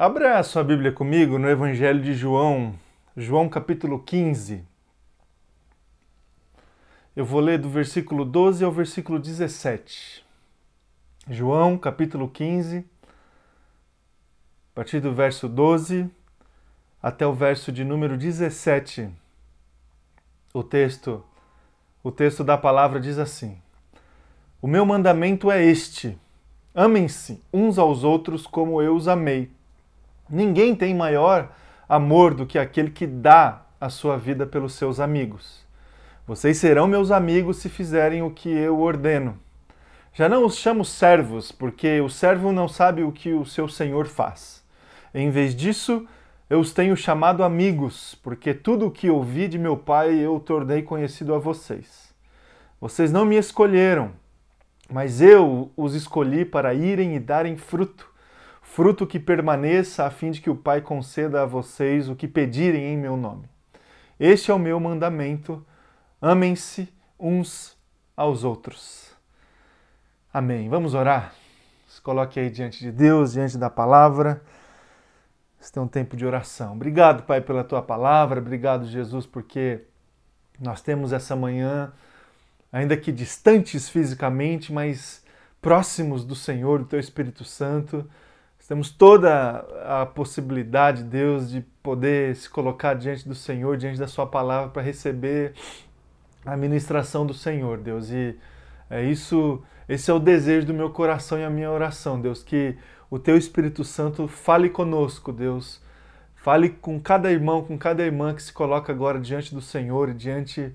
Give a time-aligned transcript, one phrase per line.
[0.00, 2.72] Abra a sua Bíblia comigo no Evangelho de João,
[3.16, 4.64] João capítulo 15.
[7.16, 10.24] Eu vou ler do versículo 12 ao versículo 17.
[11.28, 16.08] João capítulo 15, a partir do verso 12
[17.02, 19.10] até o verso de número 17.
[20.54, 21.24] O texto,
[22.04, 23.60] o texto da palavra diz assim:
[24.62, 26.16] O meu mandamento é este:
[26.72, 29.57] amem-se uns aos outros como eu os amei.
[30.28, 31.50] Ninguém tem maior
[31.88, 35.66] amor do que aquele que dá a sua vida pelos seus amigos.
[36.26, 39.38] Vocês serão meus amigos se fizerem o que eu ordeno.
[40.12, 44.06] Já não os chamo servos, porque o servo não sabe o que o seu senhor
[44.06, 44.62] faz.
[45.14, 46.06] Em vez disso,
[46.50, 50.82] eu os tenho chamado amigos, porque tudo o que ouvi de meu pai eu tornei
[50.82, 52.12] conhecido a vocês.
[52.80, 54.10] Vocês não me escolheram,
[54.90, 58.17] mas eu os escolhi para irem e darem fruto
[58.68, 62.92] fruto que permaneça, a fim de que o Pai conceda a vocês o que pedirem
[62.92, 63.48] em meu nome.
[64.20, 65.64] Este é o meu mandamento:
[66.20, 67.76] amem-se uns
[68.16, 69.12] aos outros.
[70.32, 70.68] Amém.
[70.68, 71.34] Vamos orar?
[71.88, 74.42] Se coloque aí diante de Deus, diante da palavra.
[75.60, 76.74] Este é um tempo de oração.
[76.74, 78.38] Obrigado, Pai, pela tua palavra.
[78.38, 79.82] Obrigado, Jesus, porque
[80.60, 81.92] nós temos essa manhã,
[82.70, 85.24] ainda que distantes fisicamente, mas
[85.60, 88.08] próximos do Senhor, do teu Espírito Santo
[88.68, 94.26] temos toda a possibilidade, Deus, de poder se colocar diante do Senhor, diante da Sua
[94.26, 95.54] palavra, para receber
[96.44, 98.10] a ministração do Senhor, Deus.
[98.10, 98.36] E
[98.90, 102.76] é isso, esse é o desejo do meu coração e a minha oração, Deus, que
[103.10, 105.80] o Teu Espírito Santo fale conosco, Deus.
[106.36, 110.14] Fale com cada irmão, com cada irmã que se coloca agora diante do Senhor e
[110.14, 110.74] diante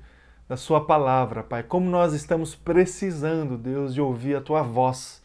[0.49, 1.61] da Sua palavra, Pai.
[1.61, 5.22] Como nós estamos precisando, Deus, de ouvir a Tua voz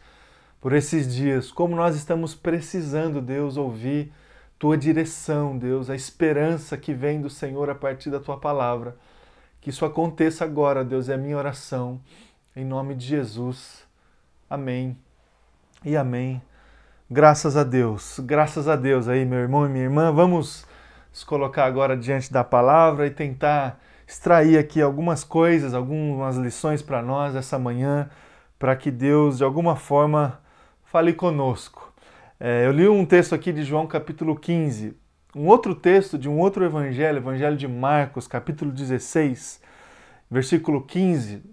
[0.61, 4.11] por esses dias, como nós estamos precisando, Deus, ouvir
[4.57, 8.97] tua direção, Deus, a esperança que vem do Senhor a partir da tua palavra.
[9.61, 12.01] Que isso aconteça agora, Deus, é a minha oração,
[12.55, 13.87] em nome de Jesus.
[14.49, 14.97] Amém
[15.83, 16.41] e amém.
[17.09, 20.11] Graças a Deus, graças a Deus aí, meu irmão e minha irmã.
[20.11, 20.65] Vamos
[21.09, 27.01] nos colocar agora diante da palavra e tentar extrair aqui algumas coisas, algumas lições para
[27.01, 28.09] nós essa manhã,
[28.57, 30.39] para que Deus, de alguma forma,
[30.91, 31.93] fale conosco.
[32.39, 34.95] É, eu li um texto aqui de João capítulo 15,
[35.35, 39.61] um outro texto de um outro evangelho, evangelho de Marcos, capítulo 16,
[40.31, 41.43] versículo 15,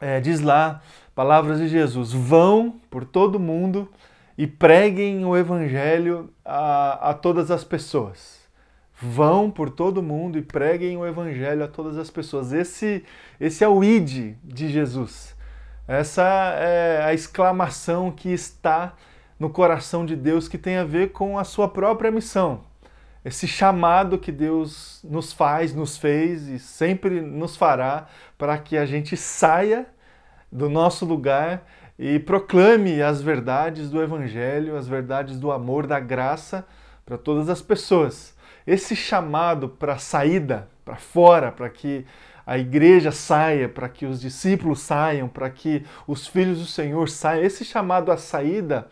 [0.00, 0.82] é, diz lá,
[1.14, 3.88] palavras de Jesus, vão por todo mundo
[4.36, 8.40] e preguem o evangelho a, a todas as pessoas.
[9.00, 12.52] Vão por todo mundo e preguem o evangelho a todas as pessoas.
[12.52, 13.04] Esse,
[13.38, 15.35] esse é o id de Jesus.
[15.88, 16.22] Essa
[16.58, 18.94] é a exclamação que está
[19.38, 22.64] no coração de Deus que tem a ver com a sua própria missão.
[23.24, 28.84] Esse chamado que Deus nos faz, nos fez e sempre nos fará para que a
[28.84, 29.86] gente saia
[30.50, 31.64] do nosso lugar
[31.98, 36.66] e proclame as verdades do Evangelho, as verdades do amor, da graça
[37.04, 38.34] para todas as pessoas.
[38.66, 42.04] Esse chamado para saída, para fora, para que
[42.46, 47.42] a igreja saia, para que os discípulos saiam, para que os filhos do Senhor saiam.
[47.42, 48.86] Esse chamado à saída,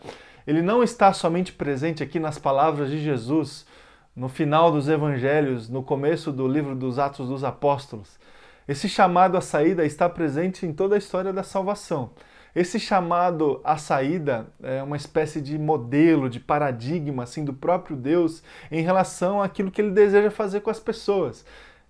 [0.45, 3.65] ele não está somente presente aqui nas palavras de Jesus,
[4.13, 8.19] no final dos evangelhos, no começo do livro dos Atos dos Apóstolos.
[8.67, 12.11] Esse chamado à saída está presente em toda a história da salvação.
[12.53, 18.41] Esse chamado à saída é uma espécie de modelo, de paradigma assim do próprio Deus
[18.71, 21.45] em relação àquilo que ele deseja fazer com as pessoas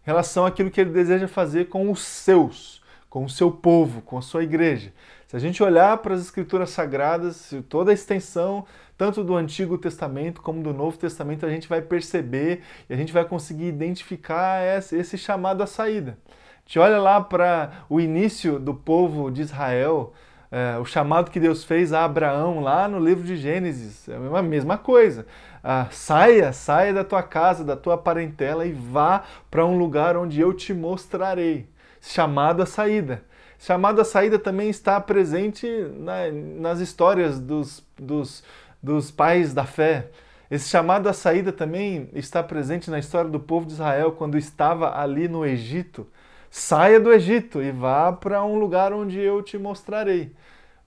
[0.06, 4.22] relação àquilo que ele deseja fazer com os seus, com o seu povo, com a
[4.22, 4.94] sua igreja.
[5.28, 8.66] Se a gente olhar para as escrituras sagradas, toda a extensão,
[8.98, 13.12] tanto do Antigo Testamento como do Novo Testamento, a gente vai perceber e a gente
[13.12, 14.62] vai conseguir identificar
[14.94, 16.18] esse chamado à saída.
[16.30, 20.14] A gente olha lá para o início do povo de Israel,
[20.52, 24.42] é, o chamado que Deus fez a Abraão lá no livro de Gênesis, é a
[24.42, 25.26] mesma coisa.
[25.68, 30.40] Ah, saia, saia da tua casa, da tua parentela e vá para um lugar onde
[30.40, 31.68] eu te mostrarei.
[32.00, 33.24] Chamado à saída.
[33.58, 35.68] Chamado à saída também está presente
[35.98, 38.44] na, nas histórias dos, dos,
[38.82, 40.12] dos pais da fé.
[40.52, 44.96] Esse chamado à saída também está presente na história do povo de Israel quando estava
[44.96, 46.06] ali no Egito.
[46.52, 50.32] Saia do Egito e vá para um lugar onde eu te mostrarei.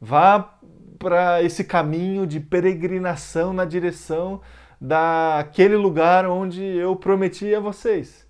[0.00, 0.54] Vá
[1.00, 4.40] para esse caminho de peregrinação na direção
[4.80, 8.26] daquele lugar onde eu prometi a vocês.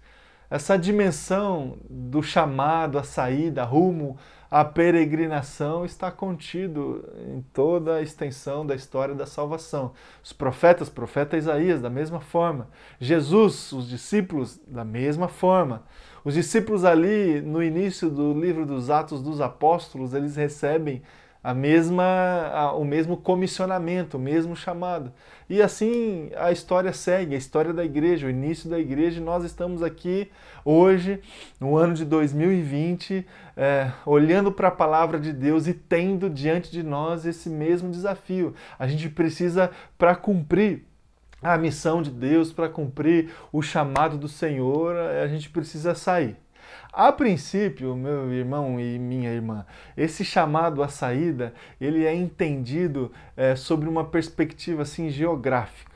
[0.50, 4.18] Essa dimensão do chamado, a saída, rumo
[4.50, 9.92] a peregrinação está contido em toda a extensão da história da salvação.
[10.24, 12.68] Os profetas, profeta Isaías, da mesma forma.
[12.98, 15.84] Jesus, os discípulos, da mesma forma.
[16.24, 21.02] Os discípulos ali, no início do livro dos Atos dos Apóstolos, eles recebem
[21.42, 22.04] a mesma,
[22.52, 25.12] a, o mesmo comissionamento, o mesmo chamado.
[25.48, 29.20] E assim a história segue, a história da igreja, o início da igreja.
[29.20, 30.30] E nós estamos aqui
[30.64, 31.20] hoje,
[31.60, 33.26] no ano de 2020,
[33.56, 38.54] é, olhando para a palavra de Deus e tendo diante de nós esse mesmo desafio.
[38.78, 40.84] A gente precisa, para cumprir
[41.40, 46.36] a missão de Deus, para cumprir o chamado do Senhor, a gente precisa sair.
[46.98, 49.64] A princípio, meu irmão e minha irmã,
[49.96, 55.92] esse chamado à saída, ele é entendido é, sobre uma perspectiva assim geográfica.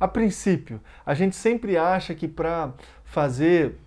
[0.00, 2.72] A princípio, a gente sempre acha que para
[3.04, 3.78] fazer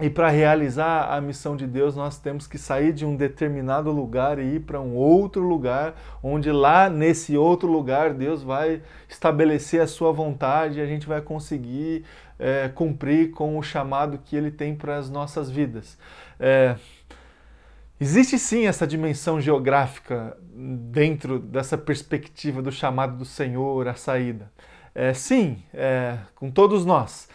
[0.00, 4.40] e para realizar a missão de Deus, nós temos que sair de um determinado lugar
[4.40, 9.86] e ir para um outro lugar, onde lá nesse outro lugar Deus vai estabelecer a
[9.86, 12.04] sua vontade e a gente vai conseguir
[12.40, 15.98] é, cumprir com o chamado que Ele tem para as nossas vidas.
[16.38, 16.74] É,
[18.00, 24.50] existe sim essa dimensão geográfica dentro dessa perspectiva do chamado do Senhor, a saída.
[24.94, 27.28] É, sim, é, com todos nós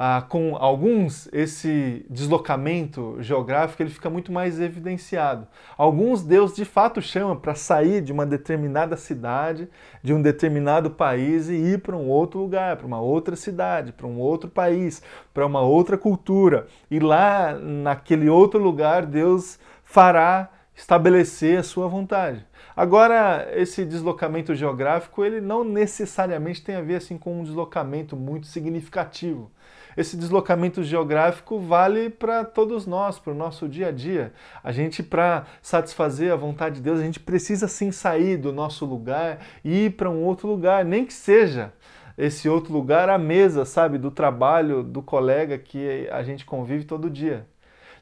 [0.00, 5.48] ah, com alguns esse deslocamento geográfico ele fica muito mais evidenciado.
[5.76, 9.68] Alguns Deus de fato chama para sair de uma determinada cidade,
[10.00, 14.06] de um determinado país e ir para um outro lugar, para uma outra cidade, para
[14.06, 15.02] um outro país,
[15.34, 16.68] para uma outra cultura.
[16.88, 22.46] E lá naquele outro lugar Deus fará estabelecer a sua vontade.
[22.76, 28.46] Agora, esse deslocamento geográfico, ele não necessariamente tem a ver assim com um deslocamento muito
[28.46, 29.50] significativo
[29.98, 34.32] esse deslocamento geográfico vale para todos nós, para o nosso dia a dia.
[34.62, 38.86] A gente, para satisfazer a vontade de Deus, a gente precisa sim sair do nosso
[38.86, 41.72] lugar e ir para um outro lugar, nem que seja
[42.16, 47.10] esse outro lugar a mesa, sabe, do trabalho, do colega que a gente convive todo
[47.10, 47.44] dia.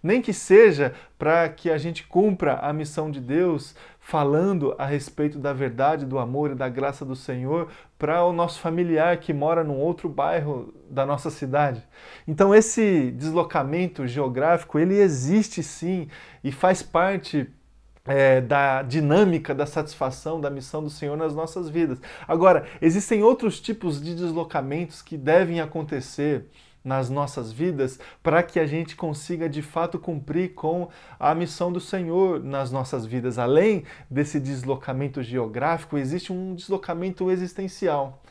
[0.02, 3.74] Nem que seja para que a gente cumpra a missão de Deus
[4.06, 7.66] falando a respeito da verdade, do amor e da graça do Senhor
[7.98, 11.82] para o nosso familiar que mora num outro bairro da nossa cidade.
[12.26, 16.06] Então esse deslocamento geográfico ele existe sim
[16.44, 17.52] e faz parte
[18.04, 22.00] é, da dinâmica da satisfação da missão do Senhor nas nossas vidas.
[22.28, 26.48] Agora, existem outros tipos de deslocamentos que devem acontecer
[26.86, 30.88] nas nossas vidas para que a gente consiga de fato cumprir com
[31.18, 33.40] a missão do Senhor nas nossas vidas.
[33.40, 38.22] Além desse deslocamento geográfico, existe um deslocamento existencial.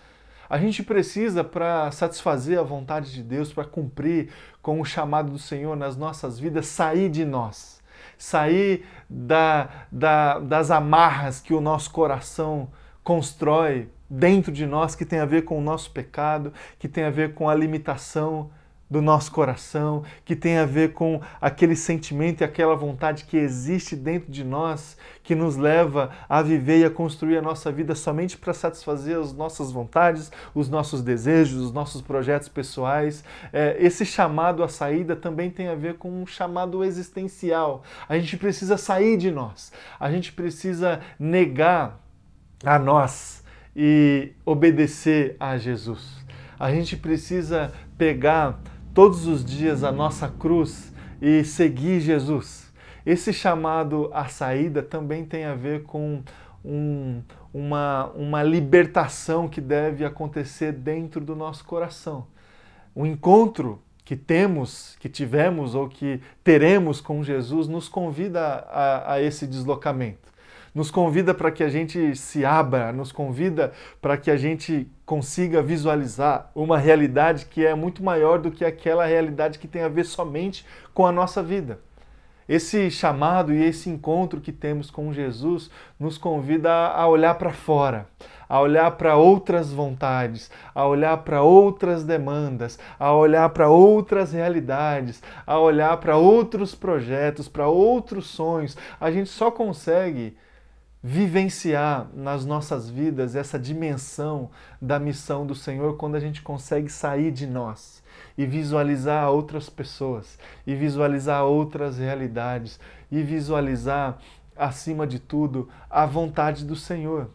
[0.49, 4.29] A gente precisa, para satisfazer a vontade de Deus, para cumprir
[4.61, 7.81] com o chamado do Senhor nas nossas vidas, sair de nós,
[8.17, 12.69] sair da, da, das amarras que o nosso coração
[13.03, 17.09] constrói dentro de nós que tem a ver com o nosso pecado, que tem a
[17.09, 18.49] ver com a limitação
[18.89, 23.95] do nosso coração, que tem a ver com aquele sentimento e aquela vontade que existe
[23.95, 28.37] dentro de nós, que nos leva a viver e a construir a nossa vida somente
[28.37, 33.23] para satisfazer as nossas vontades, os nossos desejos, os nossos projetos pessoais.
[33.51, 37.81] É, esse chamado à saída também tem a ver com um chamado existencial.
[38.07, 41.99] A gente precisa sair de nós, a gente precisa negar
[42.63, 43.43] a nós
[43.75, 46.23] e obedecer a Jesus.
[46.57, 48.59] A gente precisa pegar
[48.93, 52.73] todos os dias a nossa cruz e seguir Jesus.
[53.05, 56.23] Esse chamado à saída também tem a ver com
[56.63, 57.21] um,
[57.53, 62.27] uma, uma libertação que deve acontecer dentro do nosso coração.
[62.95, 69.21] O encontro que temos, que tivemos ou que teremos com Jesus nos convida a, a
[69.21, 70.24] esse deslocamento
[70.75, 75.63] nos convida para que a gente se abra, nos convida para que a gente consiga
[75.63, 80.03] visualizar uma realidade que é muito maior do que aquela realidade que tem a ver
[80.03, 81.79] somente com a nossa vida.
[82.47, 88.07] Esse chamado e esse encontro que temos com Jesus nos convida a olhar para fora,
[88.47, 95.23] a olhar para outras vontades, a olhar para outras demandas, a olhar para outras realidades,
[95.47, 98.77] a olhar para outros projetos, para outros sonhos.
[98.99, 100.37] A gente só consegue
[101.07, 104.49] vivenciar nas nossas vidas essa dimensão
[104.81, 108.01] da missão do Senhor quando a gente consegue sair de nós
[108.35, 112.79] e visualizar outras pessoas, e visualizar outras realidades,
[113.11, 114.17] e visualizar,
[114.55, 117.29] acima de tudo, a vontade do Senhor.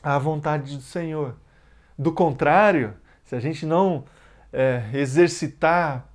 [0.00, 1.34] A vontade do Senhor.
[1.98, 4.04] Do contrário, se a gente não
[4.52, 6.06] é, exercitar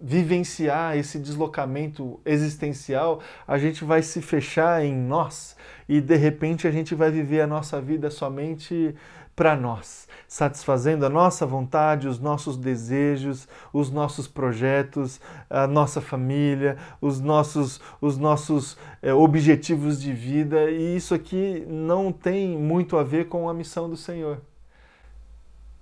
[0.00, 5.56] vivenciar esse deslocamento existencial, a gente vai se fechar em nós
[5.88, 8.94] e de repente a gente vai viver a nossa vida somente
[9.36, 16.78] para nós, satisfazendo a nossa vontade, os nossos desejos, os nossos projetos, a nossa família,
[17.02, 23.04] os nossos, os nossos é, objetivos de vida, e isso aqui não tem muito a
[23.04, 24.40] ver com a missão do Senhor.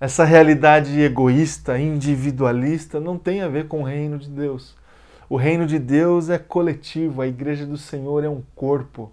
[0.01, 4.75] Essa realidade egoísta, individualista, não tem a ver com o reino de Deus.
[5.29, 9.13] O reino de Deus é coletivo, a igreja do Senhor é um corpo.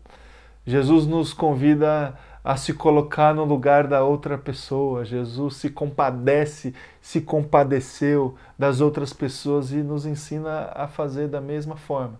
[0.65, 5.05] Jesus nos convida a se colocar no lugar da outra pessoa.
[5.05, 11.75] Jesus se compadece, se compadeceu das outras pessoas e nos ensina a fazer da mesma
[11.75, 12.19] forma.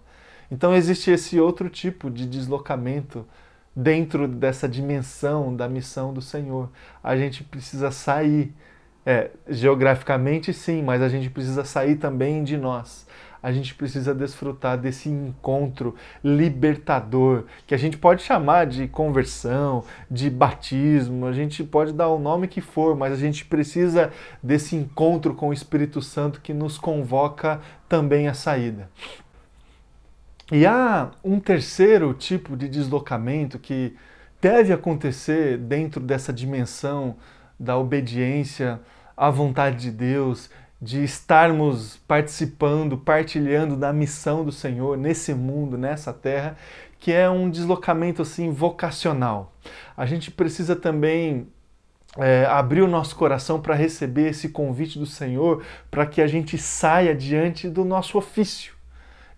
[0.52, 3.26] Então existe esse outro tipo de deslocamento
[3.76, 6.70] dentro dessa dimensão da missão do Senhor.
[7.04, 8.54] A gente precisa sair,
[9.06, 13.06] é, geograficamente sim, mas a gente precisa sair também de nós
[13.42, 20.30] a gente precisa desfrutar desse encontro libertador, que a gente pode chamar de conversão, de
[20.30, 24.12] batismo, a gente pode dar o nome que for, mas a gente precisa
[24.44, 27.60] desse encontro com o Espírito Santo que nos convoca
[27.90, 28.90] também à saída.
[30.52, 33.96] E há um terceiro tipo de deslocamento que
[34.42, 37.16] deve acontecer dentro dessa dimensão
[37.58, 38.82] da obediência
[39.16, 40.50] à vontade de Deus
[40.82, 46.58] de estarmos participando, partilhando da missão do Senhor nesse mundo, nessa terra,
[47.00, 49.54] que é um deslocamento assim vocacional.
[49.96, 51.48] A gente precisa também
[52.18, 56.58] é, abrir o nosso coração para receber esse convite do Senhor, para que a gente
[56.58, 58.74] saia diante do nosso ofício,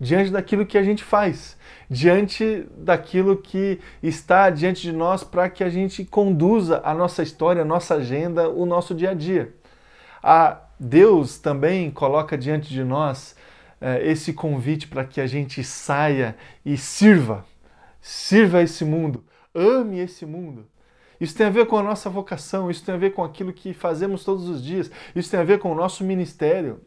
[0.04, 1.58] diante daquilo que a gente faz,
[1.90, 7.62] diante daquilo que está diante de nós, para que a gente conduza a nossa história,
[7.62, 9.54] a nossa agenda, o nosso dia a dia.
[10.22, 13.36] A Deus também coloca diante de nós
[13.80, 17.46] é, esse convite para que a gente saia e sirva,
[18.02, 19.24] sirva esse mundo,
[19.56, 20.68] ame esse mundo.
[21.20, 23.74] Isso tem a ver com a nossa vocação, isso tem a ver com aquilo que
[23.74, 26.82] fazemos todos os dias, isso tem a ver com o nosso ministério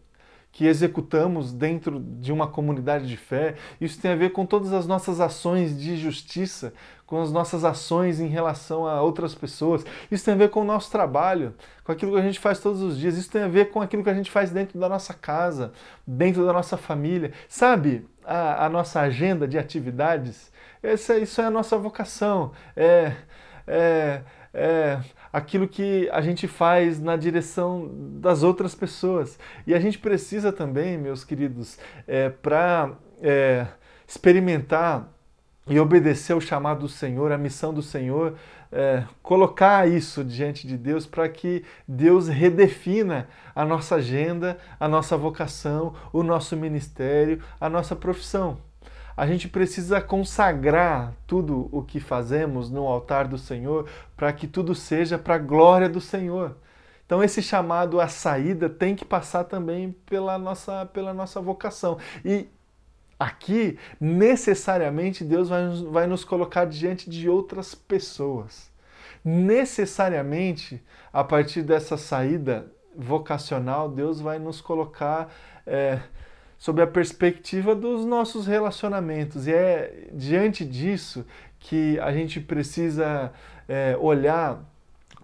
[0.57, 4.87] que executamos dentro de uma comunidade de fé, isso tem a ver com todas as
[4.87, 6.73] nossas ações de justiça,
[7.05, 9.85] com as nossas ações em relação a outras pessoas.
[10.11, 11.53] Isso tem a ver com o nosso trabalho,
[11.85, 13.19] com aquilo que a gente faz todos os dias.
[13.19, 15.75] Isso tem a ver com aquilo que a gente faz dentro da nossa casa,
[16.07, 17.35] dentro da nossa família.
[17.51, 20.51] Sabe, a, a nossa agenda de atividades,
[20.83, 22.53] essa, isso é a nossa vocação.
[22.75, 23.13] É,
[23.67, 24.23] é,
[24.55, 25.01] é
[25.33, 27.91] aquilo que a gente faz na direção
[28.21, 29.39] das outras pessoas.
[29.67, 33.67] E a gente precisa também, meus queridos, é, para é,
[34.07, 35.09] experimentar
[35.69, 38.35] e obedecer ao chamado do Senhor, a missão do Senhor,
[38.71, 45.17] é, colocar isso diante de Deus para que Deus redefina a nossa agenda, a nossa
[45.17, 48.59] vocação, o nosso ministério, a nossa profissão.
[49.17, 54.75] A gente precisa consagrar tudo o que fazemos no altar do Senhor para que tudo
[54.75, 56.57] seja para a glória do Senhor.
[57.07, 61.99] Então esse chamado à saída tem que passar também pela nossa, pela nossa vocação.
[62.25, 62.49] E
[63.19, 68.71] Aqui, necessariamente, Deus vai, vai nos colocar diante de outras pessoas.
[69.25, 75.33] Necessariamente, a partir dessa saída vocacional, Deus vai nos colocar
[75.67, 75.99] é,
[76.59, 79.47] sob a perspectiva dos nossos relacionamentos.
[79.47, 81.25] E é diante disso
[81.59, 83.33] que a gente precisa
[83.69, 84.63] é, olhar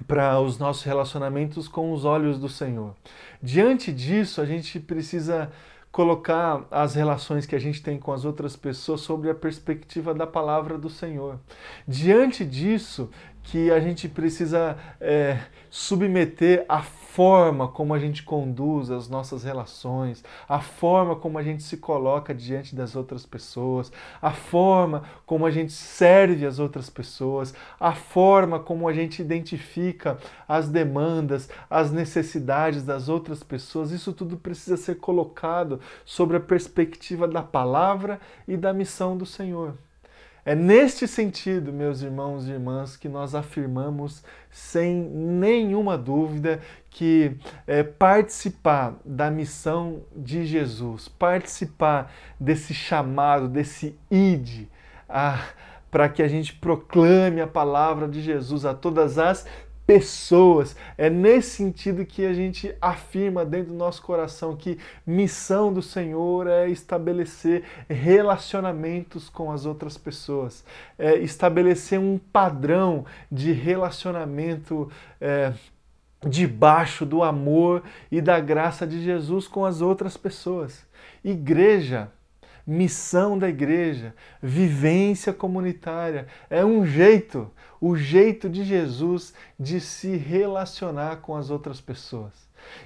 [0.07, 2.95] para os nossos relacionamentos com os olhos do Senhor.
[3.43, 5.51] Diante disso, a gente precisa
[5.93, 10.27] colocar as relações que a gente tem com as outras pessoas sobre a perspectiva da
[10.27, 11.39] palavra do Senhor.
[11.87, 13.11] Diante disso,
[13.43, 20.25] que a gente precisa é, submeter a forma como a gente conduz as nossas relações,
[20.49, 25.51] a forma como a gente se coloca diante das outras pessoas, a forma como a
[25.51, 30.17] gente serve as outras pessoas, a forma como a gente identifica
[30.49, 33.91] as demandas, as necessidades das outras pessoas.
[33.91, 39.75] Isso tudo precisa ser colocado sobre a perspectiva da palavra e da missão do Senhor.
[40.45, 47.85] É neste sentido, meus irmãos e irmãs, que nós afirmamos sem nenhuma dúvida que é,
[47.85, 54.67] participar da missão de Jesus, participar desse chamado, desse id,
[55.89, 59.47] para que a gente proclame a palavra de Jesus a todas as
[59.93, 60.75] pessoas.
[60.97, 66.47] É nesse sentido que a gente afirma dentro do nosso coração que missão do Senhor
[66.47, 70.65] é estabelecer relacionamentos com as outras pessoas,
[70.99, 74.91] é estabelecer um padrão de relacionamento.
[75.21, 75.53] É,
[76.25, 80.87] debaixo do amor e da graça de Jesus com as outras pessoas.
[81.25, 82.13] Igreja,
[82.67, 87.51] missão da igreja, vivência comunitária, é um jeito,
[87.81, 92.33] o jeito de Jesus de se relacionar com as outras pessoas.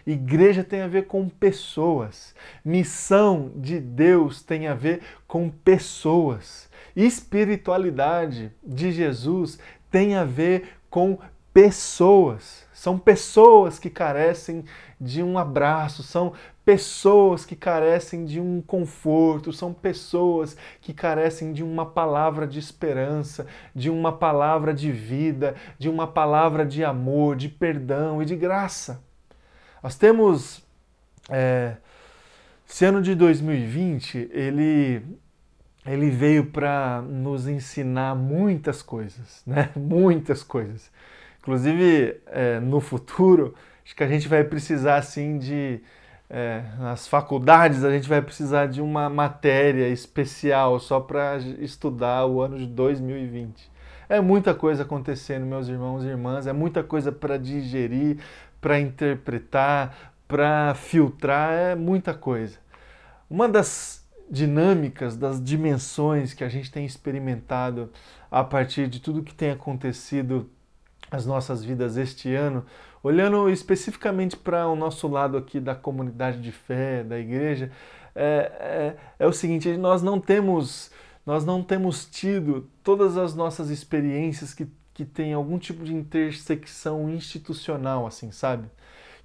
[0.06, 2.34] Igreja tem a ver com pessoas.
[2.64, 6.68] Missão de Deus tem a ver com pessoas.
[6.94, 9.58] Espiritualidade de Jesus
[9.90, 11.18] tem a ver com
[11.52, 12.65] pessoas.
[12.76, 14.62] São pessoas que carecem
[15.00, 21.64] de um abraço, são pessoas que carecem de um conforto, são pessoas que carecem de
[21.64, 27.48] uma palavra de esperança, de uma palavra de vida, de uma palavra de amor, de
[27.48, 29.02] perdão e de graça.
[29.82, 30.62] Nós temos.
[31.30, 31.76] É,
[32.68, 35.02] esse ano de 2020, ele,
[35.86, 39.70] ele veio para nos ensinar muitas coisas, né?
[39.74, 40.90] Muitas coisas.
[41.46, 45.80] Inclusive, é, no futuro, acho que a gente vai precisar, assim, de.
[46.28, 52.40] É, nas faculdades, a gente vai precisar de uma matéria especial só para estudar o
[52.40, 53.70] ano de 2020.
[54.08, 58.18] É muita coisa acontecendo, meus irmãos e irmãs, é muita coisa para digerir,
[58.60, 62.58] para interpretar, para filtrar, é muita coisa.
[63.30, 67.88] Uma das dinâmicas, das dimensões que a gente tem experimentado
[68.28, 70.50] a partir de tudo que tem acontecido
[71.16, 72.64] nas nossas vidas este ano,
[73.02, 77.70] olhando especificamente para o nosso lado aqui da comunidade de fé, da igreja,
[78.14, 80.90] é, é, é o seguinte: nós não temos
[81.24, 87.10] nós não temos tido todas as nossas experiências que que tem algum tipo de intersecção
[87.10, 88.66] institucional, assim, sabe?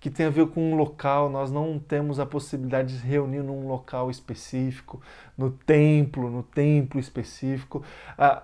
[0.02, 3.42] Que tem a ver com um local, nós não temos a possibilidade de se reunir
[3.42, 5.02] num local específico,
[5.38, 7.82] no templo, no templo específico.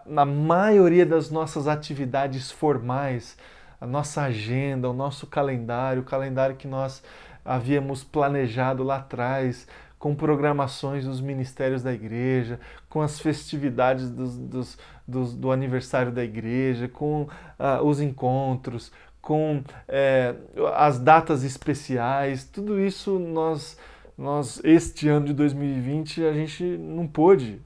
[0.05, 3.35] na maioria das nossas atividades formais,
[3.81, 7.03] a nossa agenda, o nosso calendário, o calendário que nós
[7.43, 12.59] havíamos planejado lá atrás, com programações dos ministérios da igreja,
[12.89, 18.91] com as festividades dos, dos, dos, do aniversário da igreja, com uh, os encontros,
[19.27, 20.35] com é,
[20.73, 23.77] as datas especiais, tudo isso nós,
[24.17, 27.61] nós, este ano de 2020, a gente não pôde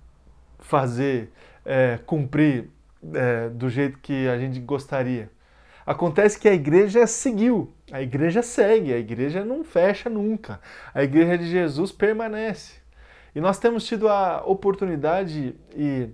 [0.58, 1.32] fazer,
[1.64, 2.68] é, cumprir
[3.14, 5.30] é, do jeito que a gente gostaria.
[5.86, 10.60] Acontece que a igreja seguiu, a igreja segue, a igreja não fecha nunca.
[10.96, 12.82] A igreja de Jesus permanece.
[13.36, 16.10] E nós temos tido a oportunidade e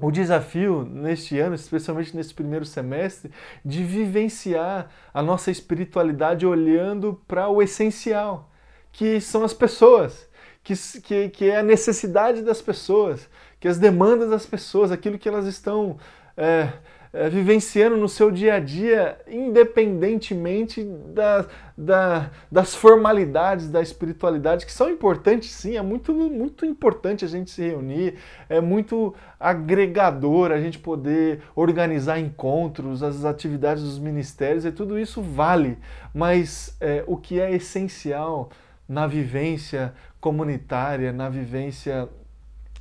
[0.00, 3.32] o desafio neste ano, especialmente nesse primeiro semestre,
[3.64, 8.50] de vivenciar a nossa espiritualidade olhando para o essencial,
[8.92, 10.28] que são as pessoas,
[10.62, 15.28] que, que, que, é a necessidade das pessoas, que as demandas das pessoas, aquilo que
[15.28, 15.98] elas estão.
[16.36, 16.72] É,
[17.12, 24.72] é, vivenciando no seu dia a dia, independentemente da, da, das formalidades da espiritualidade, que
[24.72, 28.14] são importantes sim, é muito, muito importante a gente se reunir,
[28.48, 35.22] é muito agregador a gente poder organizar encontros, as atividades dos ministérios, e tudo isso
[35.22, 35.78] vale,
[36.12, 38.50] mas é, o que é essencial
[38.88, 42.08] na vivência comunitária, na vivência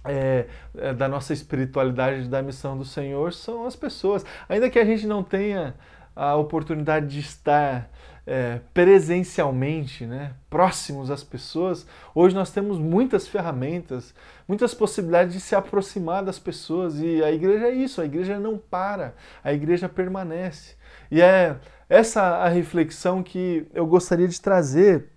[0.08, 4.26] é, é, da nossa espiritualidade, da missão do Senhor, são as pessoas.
[4.48, 5.76] Ainda que a gente não tenha
[6.15, 7.89] a oportunidade de estar
[8.26, 14.13] é, presencialmente, né, próximos às pessoas, hoje nós temos muitas ferramentas,
[14.48, 18.58] muitas possibilidades de se aproximar das pessoas e a igreja é isso, a igreja não
[18.58, 20.76] para, a igreja permanece.
[21.10, 21.56] E é
[21.88, 25.10] essa a reflexão que eu gostaria de trazer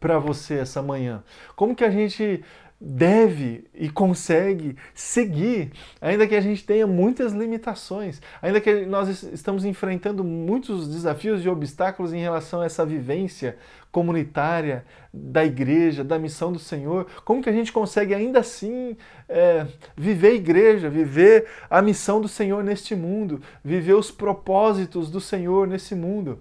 [0.00, 1.22] para você essa manhã.
[1.54, 2.42] Como que a gente
[2.80, 9.64] deve e consegue seguir, ainda que a gente tenha muitas limitações, ainda que nós estamos
[9.64, 13.56] enfrentando muitos desafios e obstáculos em relação a essa vivência
[13.90, 18.96] comunitária da igreja, da missão do Senhor, como que a gente consegue ainda assim
[19.28, 25.20] é, viver a igreja, viver a missão do Senhor neste mundo, viver os propósitos do
[25.20, 26.38] Senhor nesse mundo?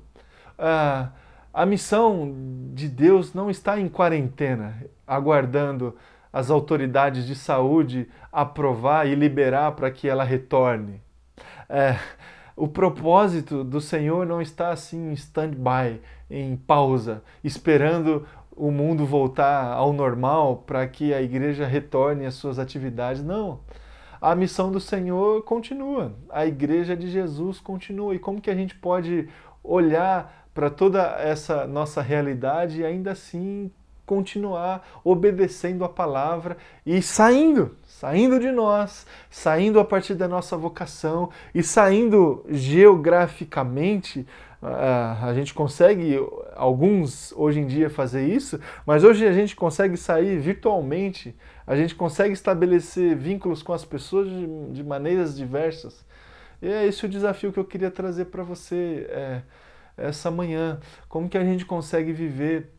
[0.57, 1.09] Ah,
[1.51, 2.35] a missão
[2.75, 5.95] de Deus não está em quarentena, aguardando
[6.31, 11.01] as autoridades de saúde aprovar e liberar para que ela retorne.
[11.69, 11.97] É,
[12.55, 19.73] o propósito do Senhor não está assim em stand-by, em pausa, esperando o mundo voltar
[19.73, 23.23] ao normal para que a igreja retorne às suas atividades.
[23.23, 23.59] Não.
[24.19, 28.15] A missão do Senhor continua, a igreja de Jesus continua.
[28.15, 29.29] E como que a gente pode
[29.63, 33.71] olhar para toda essa nossa realidade e ainda assim
[34.07, 41.29] continuar obedecendo a palavra e saindo, saindo de nós, saindo a partir da nossa vocação
[41.53, 44.25] e saindo geograficamente
[44.59, 46.17] a gente consegue,
[46.55, 51.93] alguns hoje em dia, fazer isso, mas hoje a gente consegue sair virtualmente, a gente
[51.93, 56.03] consegue estabelecer vínculos com as pessoas de, de maneiras diversas.
[56.59, 59.41] E é esse o desafio que eu queria trazer para você é,
[59.95, 60.79] essa manhã.
[61.07, 62.71] Como que a gente consegue viver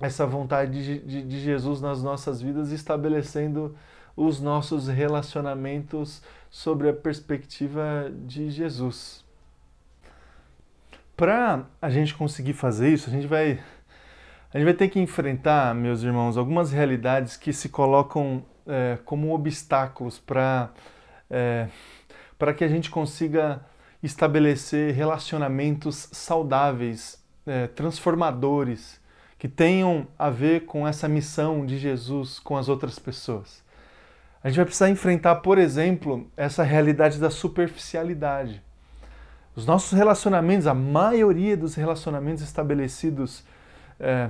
[0.00, 3.76] essa vontade de, de, de Jesus nas nossas vidas, estabelecendo
[4.16, 9.24] os nossos relacionamentos sobre a perspectiva de Jesus.
[11.16, 13.60] Para a gente conseguir fazer isso, a gente vai
[14.52, 19.34] a gente vai ter que enfrentar, meus irmãos, algumas realidades que se colocam é, como
[19.34, 20.70] obstáculos para
[21.28, 21.68] é,
[22.38, 23.60] para que a gente consiga
[24.02, 29.00] estabelecer relacionamentos saudáveis, é, transformadores,
[29.38, 33.62] que tenham a ver com essa missão de Jesus com as outras pessoas.
[34.42, 38.62] A gente vai precisar enfrentar, por exemplo, essa realidade da superficialidade.
[39.54, 43.44] Os nossos relacionamentos, a maioria dos relacionamentos estabelecidos
[43.98, 44.28] é,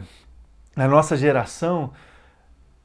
[0.74, 1.92] na nossa geração,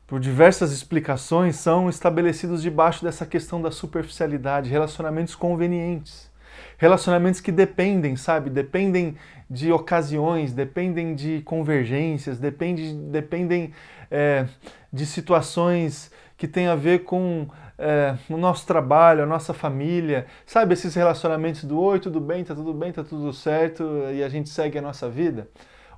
[0.05, 6.29] por diversas explicações, são estabelecidos debaixo dessa questão da superficialidade, relacionamentos convenientes.
[6.77, 8.49] Relacionamentos que dependem, sabe?
[8.49, 9.15] Dependem
[9.49, 13.73] de ocasiões, dependem de convergências, dependem, dependem
[14.09, 14.45] é,
[14.91, 17.47] de situações que têm a ver com
[17.77, 20.73] é, o nosso trabalho, a nossa família, sabe?
[20.73, 24.49] Esses relacionamentos do oi, tudo bem, tá tudo bem, tá tudo certo e a gente
[24.49, 25.47] segue a nossa vida.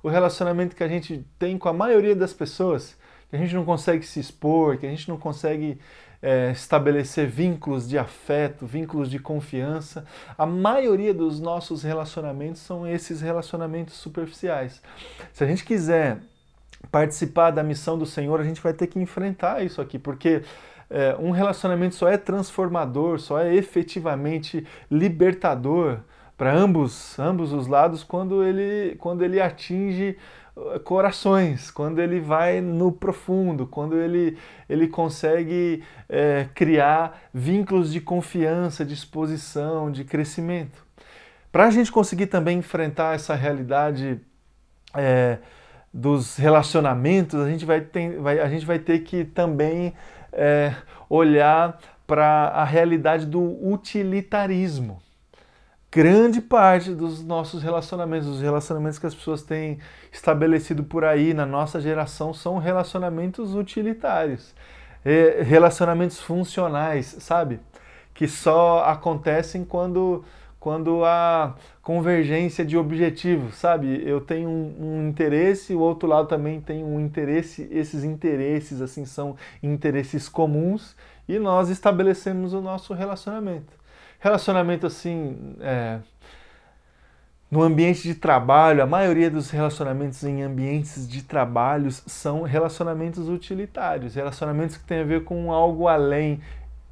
[0.02, 2.96] O relacionamento que a gente tem com a maioria das pessoas,
[3.28, 5.78] que a gente não consegue se expor, que a gente não consegue
[6.26, 10.04] é, estabelecer vínculos de afeto, vínculos de confiança.
[10.36, 14.82] A maioria dos nossos relacionamentos são esses relacionamentos superficiais.
[15.32, 16.18] Se a gente quiser
[16.90, 20.42] participar da missão do Senhor, a gente vai ter que enfrentar isso aqui, porque
[20.90, 26.00] é, um relacionamento só é transformador, só é efetivamente libertador
[26.36, 30.18] para ambos, ambos os lados quando ele, quando ele atinge
[30.84, 34.38] corações, quando ele vai no profundo, quando ele,
[34.68, 40.84] ele consegue é, criar vínculos de confiança, de exposição, de crescimento.
[41.52, 44.20] Para a gente conseguir também enfrentar essa realidade
[44.94, 45.38] é,
[45.92, 49.92] dos relacionamentos, a gente vai ter, vai, a gente vai ter que também
[50.32, 50.74] é,
[51.08, 55.02] olhar para a realidade do utilitarismo
[55.96, 59.78] grande parte dos nossos relacionamentos, os relacionamentos que as pessoas têm
[60.12, 64.54] estabelecido por aí na nossa geração são relacionamentos utilitários,
[65.42, 67.60] relacionamentos funcionais, sabe?
[68.12, 70.22] Que só acontecem quando
[70.60, 74.02] quando há convergência de objetivos, sabe?
[74.04, 79.06] Eu tenho um, um, interesse, o outro lado também tem um interesse, esses interesses assim
[79.06, 80.94] são interesses comuns
[81.26, 83.85] e nós estabelecemos o nosso relacionamento.
[84.18, 85.98] Relacionamento assim, é,
[87.48, 94.14] no ambiente de trabalho, a maioria dos relacionamentos em ambientes de trabalho são relacionamentos utilitários,
[94.14, 96.40] relacionamentos que têm a ver com algo além,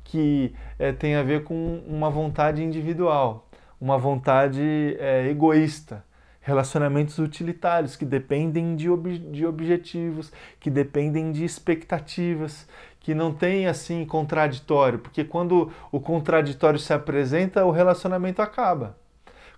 [0.05, 3.49] que é, tem a ver com uma vontade individual,
[3.81, 6.05] uma vontade é, egoísta.
[6.41, 12.69] Relacionamentos utilitários que dependem de, ob de objetivos, que dependem de expectativas,
[13.05, 18.97] que não tem assim contraditório, porque quando o contraditório se apresenta, o relacionamento acaba.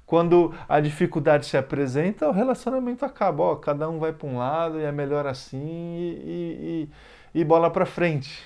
[0.04, 3.44] Quando a dificuldade se apresenta, o relacionamento acaba.
[3.44, 6.88] Ó, cada um vai para um lado e é melhor assim e,
[7.34, 8.42] e, e bola para frente.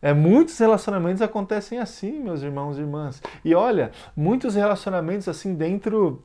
[0.00, 3.22] É, muitos relacionamentos acontecem assim, meus irmãos e irmãs.
[3.44, 6.24] E olha, muitos relacionamentos assim dentro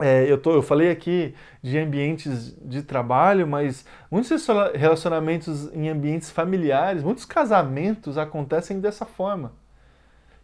[0.00, 6.30] é, eu, tô, eu falei aqui de ambientes de trabalho, mas muitos relacionamentos em ambientes
[6.30, 9.52] familiares, muitos casamentos acontecem dessa forma,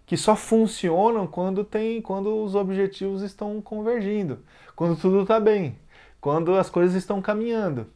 [0.06, 4.40] que só funcionam quando tem, quando os objetivos estão convergindo,
[4.74, 5.78] quando tudo está bem,
[6.20, 7.86] quando as coisas estão caminhando,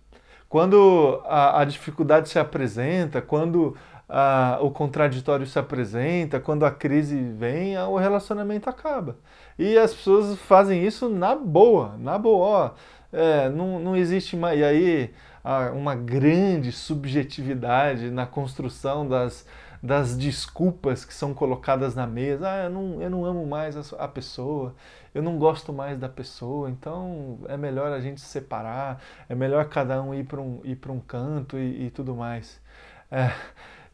[0.48, 3.76] quando a, a dificuldade se apresenta, quando
[4.08, 9.16] a, o contraditório se apresenta, quando a crise vem, o relacionamento acaba.
[9.58, 12.74] E as pessoas fazem isso na boa, na boa.
[13.12, 14.58] É, não, não existe mais.
[14.58, 15.14] E aí,
[15.74, 19.46] uma grande subjetividade na construção das,
[19.82, 22.50] das desculpas que são colocadas na mesa.
[22.50, 24.74] Ah, eu não, eu não amo mais a, a pessoa,
[25.14, 29.68] eu não gosto mais da pessoa, então é melhor a gente se separar, é melhor
[29.68, 32.60] cada um ir para um, ir um canto e, e tudo mais.
[33.10, 33.32] É,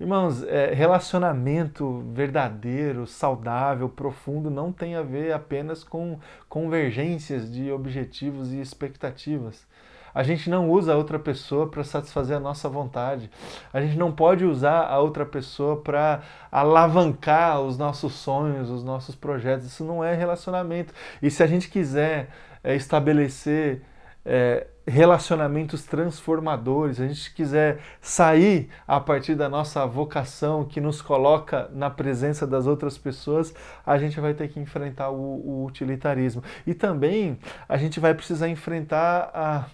[0.05, 8.53] Irmãos, é, relacionamento verdadeiro, saudável, profundo não tem a ver apenas com convergências de objetivos
[8.53, 9.67] e expectativas.
[10.15, 13.31] A gente não usa a outra pessoa para satisfazer a nossa vontade.
[13.73, 16.21] A gente não pode usar a outra pessoa para
[16.53, 19.69] alavancar os nossos sonhos, os nossos projetos.
[19.69, 20.93] Isso não é relacionamento.
[21.23, 22.29] E se a gente quiser
[22.63, 23.81] é, estabelecer
[24.23, 31.71] é, relacionamentos transformadores, a gente quiser sair a partir da nossa vocação que nos coloca
[31.73, 36.43] na presença das outras pessoas, a gente vai ter que enfrentar o, o utilitarismo.
[36.67, 39.67] E também a gente vai precisar enfrentar a,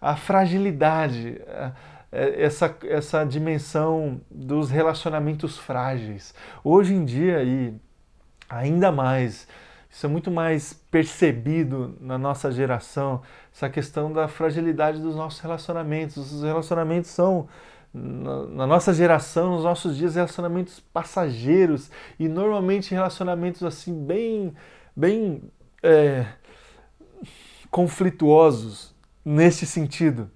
[0.00, 1.40] a fragilidade.
[1.48, 1.72] A,
[2.14, 6.32] é, essa, essa dimensão dos relacionamentos frágeis.
[6.62, 7.74] Hoje em dia, e
[8.48, 9.48] ainda mais,
[9.94, 13.22] isso é muito mais percebido na nossa geração,
[13.54, 16.16] essa questão da fragilidade dos nossos relacionamentos.
[16.16, 17.46] Os relacionamentos são,
[17.92, 24.52] na nossa geração, nos nossos dias, relacionamentos passageiros e normalmente relacionamentos assim bem,
[24.96, 25.44] bem
[25.80, 26.26] é,
[27.70, 28.92] conflituosos
[29.24, 30.28] nesse sentido.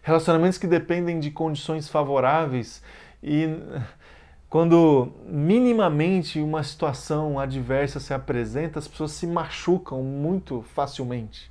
[0.00, 2.82] Relacionamentos que dependem de condições favoráveis
[3.22, 3.44] e
[4.50, 11.48] quando minimamente uma situação adversa se apresenta, as pessoas se machucam muito facilmente.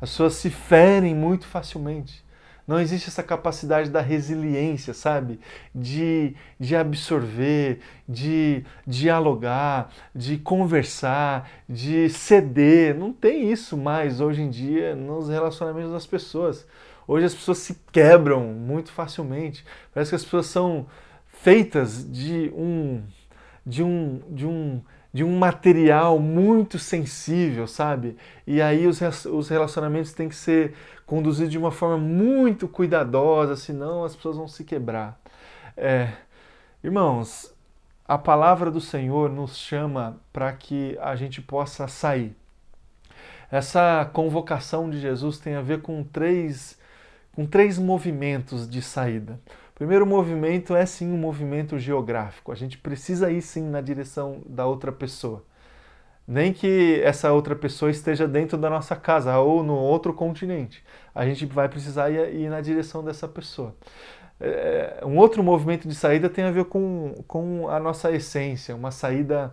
[0.00, 2.24] As pessoas se ferem muito facilmente.
[2.66, 5.38] Não existe essa capacidade da resiliência, sabe?
[5.72, 7.78] De, de absorver,
[8.08, 12.96] de dialogar, de conversar, de ceder.
[12.96, 16.66] Não tem isso mais hoje em dia nos relacionamentos das pessoas.
[17.06, 19.64] Hoje as pessoas se quebram muito facilmente.
[19.94, 20.86] Parece que as pessoas são
[21.42, 23.02] feitas de um
[23.66, 28.16] de um de um de um material muito sensível, sabe?
[28.46, 30.74] E aí os, os relacionamentos têm que ser
[31.04, 35.20] conduzidos de uma forma muito cuidadosa, senão as pessoas vão se quebrar.
[35.76, 36.08] É,
[36.82, 37.54] irmãos,
[38.08, 42.34] a palavra do Senhor nos chama para que a gente possa sair.
[43.50, 46.78] Essa convocação de Jesus tem a ver com três,
[47.34, 49.38] com três movimentos de saída
[49.74, 52.52] primeiro movimento é sim um movimento geográfico.
[52.52, 55.44] A gente precisa ir sim na direção da outra pessoa.
[56.26, 60.84] Nem que essa outra pessoa esteja dentro da nossa casa ou no outro continente.
[61.14, 63.74] A gente vai precisar ir, ir na direção dessa pessoa.
[64.40, 68.90] É, um outro movimento de saída tem a ver com, com a nossa essência, uma
[68.90, 69.52] saída,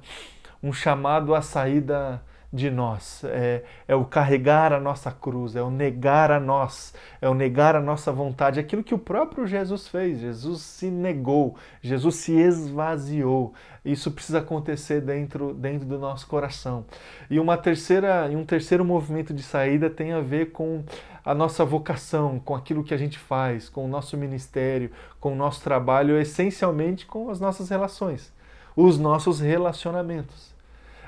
[0.64, 5.70] um chamado à saída de nós, é, é, o carregar a nossa cruz, é o
[5.70, 10.20] negar a nós, é o negar a nossa vontade, aquilo que o próprio Jesus fez.
[10.20, 13.54] Jesus se negou, Jesus se esvaziou.
[13.86, 16.86] Isso precisa acontecer dentro, dentro do nosso coração.
[17.30, 20.84] E uma terceira, e um terceiro movimento de saída tem a ver com
[21.24, 25.36] a nossa vocação, com aquilo que a gente faz, com o nosso ministério, com o
[25.36, 28.34] nosso trabalho, essencialmente com as nossas relações,
[28.76, 30.49] os nossos relacionamentos.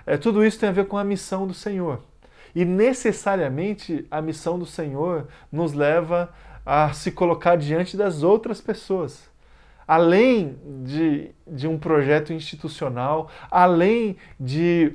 [0.06, 2.02] É, tudo isso tem a ver com a missão do Senhor.
[2.54, 6.34] E necessariamente a missão do Senhor nos leva
[6.66, 9.30] a se colocar diante das outras pessoas.
[9.88, 14.94] Além de, de um projeto institucional, além de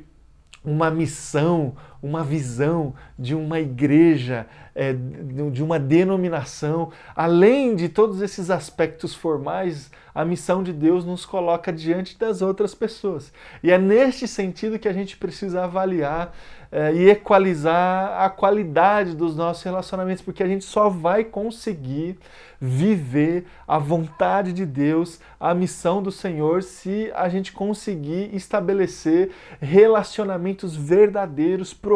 [0.64, 6.90] uma missão, uma visão de uma igreja, é, de uma denominação.
[7.14, 12.74] Além de todos esses aspectos formais, a missão de Deus nos coloca diante das outras
[12.74, 13.32] pessoas.
[13.62, 16.32] E é neste sentido que a gente precisa avaliar
[16.72, 22.18] é, e equalizar a qualidade dos nossos relacionamentos, porque a gente só vai conseguir
[22.60, 30.74] viver a vontade de Deus, a missão do Senhor, se a gente conseguir estabelecer relacionamentos
[30.74, 31.95] verdadeiros, profundos,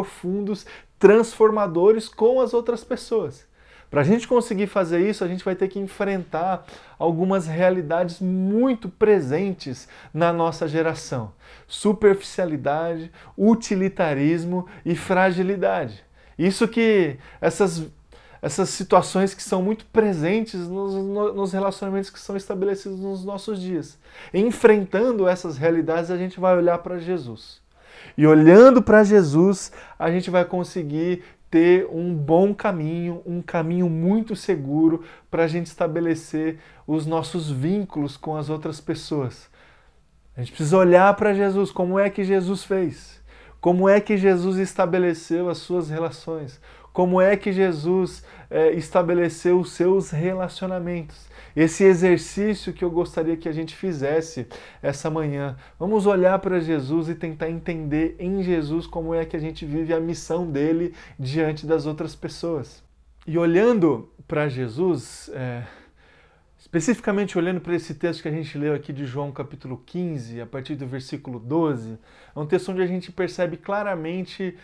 [0.98, 3.48] transformadores com as outras pessoas.
[3.90, 6.64] Para a gente conseguir fazer isso, a gente vai ter que enfrentar
[6.96, 11.32] algumas realidades muito presentes na nossa geração:
[11.66, 16.04] superficialidade, utilitarismo e fragilidade.
[16.38, 17.82] Isso que essas,
[18.40, 23.98] essas situações que são muito presentes nos, nos relacionamentos que são estabelecidos nos nossos dias.
[24.32, 27.60] Enfrentando essas realidades, a gente vai olhar para Jesus.
[28.16, 34.36] E olhando para Jesus, a gente vai conseguir ter um bom caminho, um caminho muito
[34.36, 39.50] seguro para a gente estabelecer os nossos vínculos com as outras pessoas.
[40.36, 43.20] A gente precisa olhar para Jesus, como é que Jesus fez,
[43.60, 46.60] como é que Jesus estabeleceu as suas relações,
[47.00, 51.30] como é que Jesus é, estabeleceu os seus relacionamentos.
[51.56, 54.46] Esse exercício que eu gostaria que a gente fizesse
[54.82, 55.56] essa manhã.
[55.78, 59.94] Vamos olhar para Jesus e tentar entender em Jesus como é que a gente vive
[59.94, 62.82] a missão dele diante das outras pessoas.
[63.26, 65.62] E olhando para Jesus, é,
[66.58, 70.46] especificamente olhando para esse texto que a gente leu aqui de João capítulo 15, a
[70.46, 71.98] partir do versículo 12,
[72.36, 74.54] é um texto onde a gente percebe claramente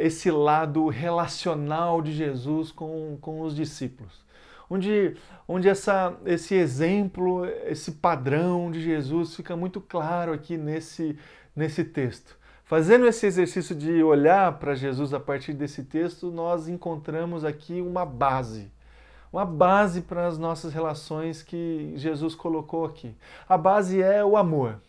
[0.00, 4.24] esse lado relacional de Jesus com, com os discípulos
[4.68, 5.16] onde,
[5.46, 11.18] onde essa, esse exemplo, esse padrão de Jesus fica muito claro aqui nesse,
[11.54, 12.36] nesse texto.
[12.64, 18.06] Fazendo esse exercício de olhar para Jesus a partir desse texto, nós encontramos aqui uma
[18.06, 18.72] base.
[19.30, 23.14] Uma base para as nossas relações que Jesus colocou aqui.
[23.48, 24.80] A base é o amor.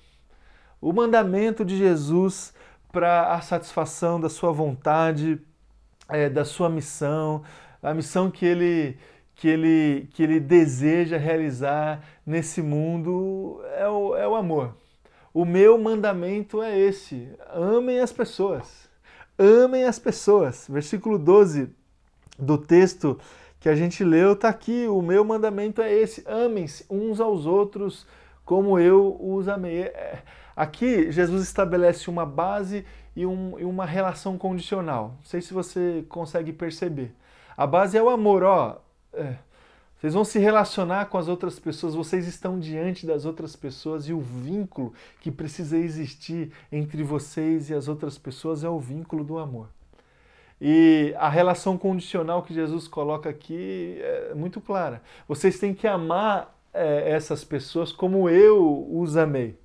[0.79, 2.53] O mandamento de Jesus
[2.95, 5.37] para a satisfação da sua vontade,
[6.07, 7.43] é, da sua missão,
[7.83, 8.97] a missão que ele,
[9.35, 14.77] que, ele, que ele deseja realizar nesse mundo é o, é o amor.
[15.33, 18.87] O meu mandamento é esse: amem as pessoas.
[19.37, 20.65] Amem as pessoas.
[20.69, 21.67] Versículo 12
[22.39, 23.19] do texto
[23.59, 24.87] que a gente leu está aqui.
[24.87, 28.07] O meu mandamento é esse: amem-se uns aos outros
[28.45, 29.81] como eu os amei.
[29.81, 30.23] É,
[30.55, 35.15] aqui, Jesus estabelece uma base e, um, e uma relação condicional.
[35.17, 37.13] Não sei se você consegue perceber.
[37.55, 38.81] A base é o amor, ó.
[39.13, 39.35] É,
[39.97, 44.13] vocês vão se relacionar com as outras pessoas, vocês estão diante das outras pessoas e
[44.13, 49.39] o vínculo que precisa existir entre vocês e as outras pessoas é o vínculo do
[49.39, 49.69] amor.
[50.59, 55.01] E a relação condicional que Jesus coloca aqui é muito clara.
[55.27, 59.57] Vocês têm que amar é, essas pessoas como eu os amei.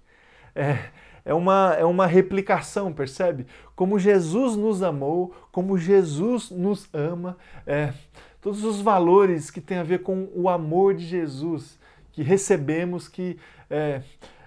[0.55, 0.79] É,
[1.25, 3.47] é, uma, é uma replicação, percebe?
[3.77, 7.37] Como Jesus nos amou, como Jesus nos ama.
[7.67, 7.93] É,
[8.41, 11.79] todos os valores que têm a ver com o amor de Jesus
[12.13, 14.03] que recebemos, que é,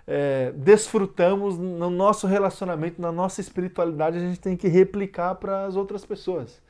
[0.06, 5.76] é, desfrutamos no nosso relacionamento, na nossa espiritualidade, a gente tem que replicar para as
[5.76, 6.62] outras pessoas.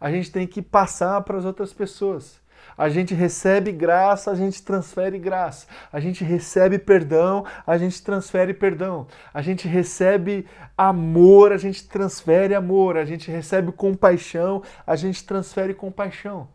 [0.00, 2.40] A gente tem que passar para as outras pessoas.
[2.78, 5.66] A gente recebe graça, a gente transfere graça.
[5.92, 9.08] A gente recebe perdão, a gente transfere perdão.
[9.34, 12.96] A gente recebe amor, a gente transfere amor.
[12.96, 16.48] A gente recebe compaixão, a gente transfere compaixão.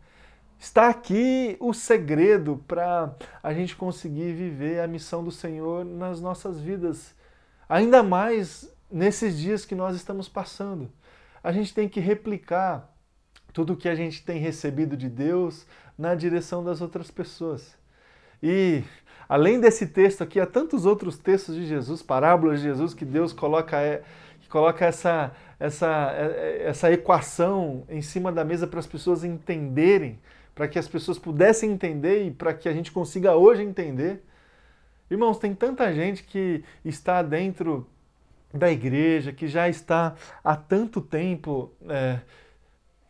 [0.58, 6.58] Está aqui o segredo para a gente conseguir viver a missão do Senhor nas nossas
[6.58, 7.14] vidas,
[7.68, 10.90] ainda mais nesses dias que nós estamos passando.
[11.42, 12.90] A gente tem que replicar
[13.52, 17.76] tudo o que a gente tem recebido de Deus na direção das outras pessoas.
[18.42, 18.82] E
[19.28, 23.32] além desse texto aqui, há tantos outros textos de Jesus, parábolas de Jesus, que Deus
[23.32, 24.02] coloca, é,
[24.40, 30.18] que coloca essa, essa, é, essa equação em cima da mesa para as pessoas entenderem
[30.54, 34.22] para que as pessoas pudessem entender e para que a gente consiga hoje entender.
[35.10, 37.86] Irmãos, tem tanta gente que está dentro
[38.52, 42.20] da igreja, que já está há tanto tempo é,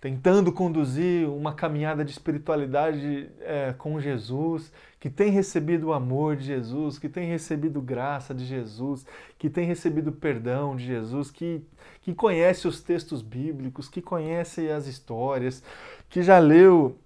[0.05, 6.45] tentando conduzir uma caminhada de espiritualidade é, com Jesus, que tem recebido o amor de
[6.45, 9.07] Jesus, que tem recebido graça de Jesus,
[9.39, 11.65] que tem recebido perdão de Jesus, que,
[12.03, 15.63] que conhece os textos bíblicos, que conhece as histórias,
[16.11, 16.99] que já leu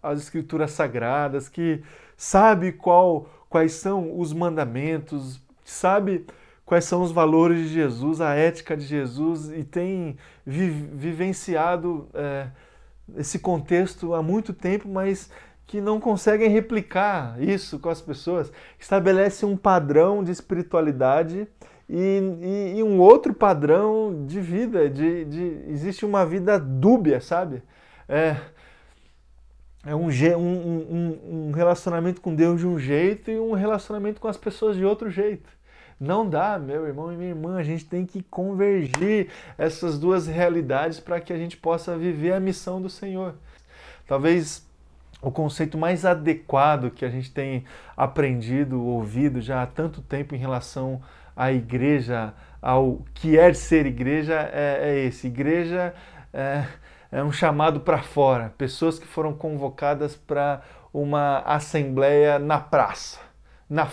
[0.00, 1.82] as escrituras sagradas, que
[2.16, 6.24] sabe qual, quais são os mandamentos, sabe
[6.70, 12.46] quais são os valores de Jesus, a ética de Jesus e tem vi, vivenciado é,
[13.16, 15.28] esse contexto há muito tempo, mas
[15.66, 18.52] que não conseguem replicar isso com as pessoas.
[18.78, 21.48] Estabelece um padrão de espiritualidade
[21.88, 27.64] e, e, e um outro padrão de vida, de, de, existe uma vida dúbia, sabe?
[28.08, 28.36] É,
[29.84, 34.36] é um, um, um, relacionamento com Deus de um jeito e um relacionamento com as
[34.36, 35.58] pessoas de outro jeito.
[36.00, 40.98] Não dá, meu irmão e minha irmã, a gente tem que convergir essas duas realidades
[40.98, 43.34] para que a gente possa viver a missão do Senhor.
[44.06, 44.66] Talvez
[45.20, 50.38] o conceito mais adequado que a gente tem aprendido, ouvido já há tanto tempo em
[50.38, 51.02] relação
[51.36, 52.32] à igreja,
[52.62, 55.26] ao que é ser igreja, é, é esse.
[55.26, 55.94] Igreja
[56.32, 56.64] é
[57.12, 63.18] é um chamado para fora, pessoas que foram convocadas para uma assembleia na praça,
[63.70, 63.88] na,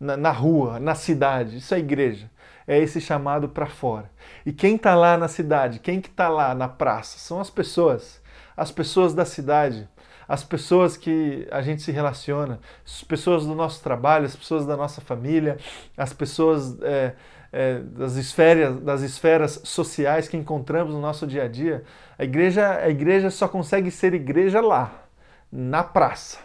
[0.00, 1.58] na, na, rua, na cidade.
[1.58, 2.30] Isso é igreja.
[2.66, 4.10] É esse chamado para fora.
[4.46, 7.18] E quem está lá na cidade, quem que está lá na praça?
[7.18, 8.22] São as pessoas,
[8.56, 9.86] as pessoas da cidade,
[10.26, 14.78] as pessoas que a gente se relaciona, as pessoas do nosso trabalho, as pessoas da
[14.78, 15.58] nossa família,
[15.94, 17.12] as pessoas é,
[17.52, 21.84] é, das, esferas, das esferas sociais que encontramos no nosso dia a dia,
[22.18, 25.04] a igreja, a igreja só consegue ser igreja lá,
[25.52, 26.38] na praça,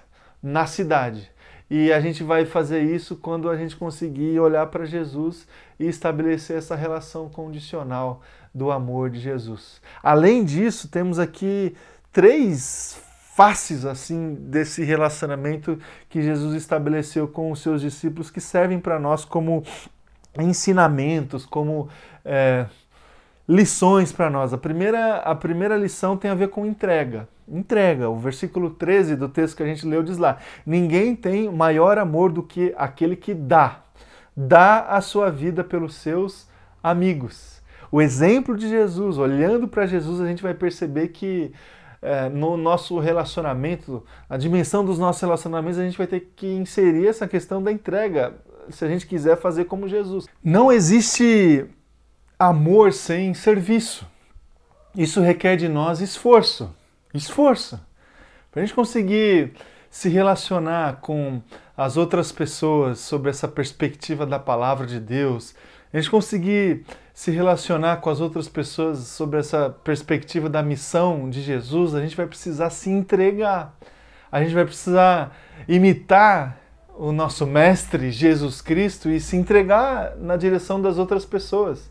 [0.44, 1.32] na cidade.
[1.70, 5.48] E a gente vai fazer isso quando a gente conseguir olhar para Jesus
[5.80, 8.22] e estabelecer essa relação condicional
[8.54, 9.80] do amor de Jesus.
[10.02, 11.76] Além disso, temos aqui
[12.12, 13.00] três
[13.36, 19.24] faces assim desse relacionamento que Jesus estabeleceu com os seus discípulos que servem para nós
[19.24, 19.64] como
[20.38, 21.88] ensinamentos, como
[22.26, 22.66] é,
[23.50, 24.54] lições para nós.
[24.54, 27.28] A primeira, a primeira lição tem a ver com entrega.
[27.48, 28.08] Entrega.
[28.08, 32.32] O versículo 13 do texto que a gente leu diz lá: Ninguém tem maior amor
[32.32, 33.82] do que aquele que dá.
[34.38, 36.48] Dá a sua vida pelos seus
[36.82, 37.60] amigos.
[37.92, 41.52] o exemplo de Jesus, olhando para Jesus, a gente vai perceber que
[42.02, 47.08] é, no nosso relacionamento, a dimensão dos nossos relacionamentos, a gente vai ter que inserir
[47.08, 48.36] essa questão da entrega,
[48.70, 50.28] se a gente quiser fazer como Jesus.
[50.42, 51.68] Não existe
[52.40, 54.08] amor sem serviço.
[54.96, 56.74] Isso requer de nós esforço.
[57.14, 57.78] Esforço.
[58.50, 59.52] Para a gente conseguir
[59.90, 61.42] se relacionar com
[61.76, 65.54] as outras pessoas sobre essa perspectiva da palavra de Deus,
[65.92, 71.42] a gente conseguir se relacionar com as outras pessoas sobre essa perspectiva da missão de
[71.42, 73.78] Jesus, a gente vai precisar se entregar.
[74.32, 75.36] A gente vai precisar
[75.68, 76.58] imitar
[76.96, 81.90] o nosso mestre Jesus Cristo e se entregar na direção das outras pessoas.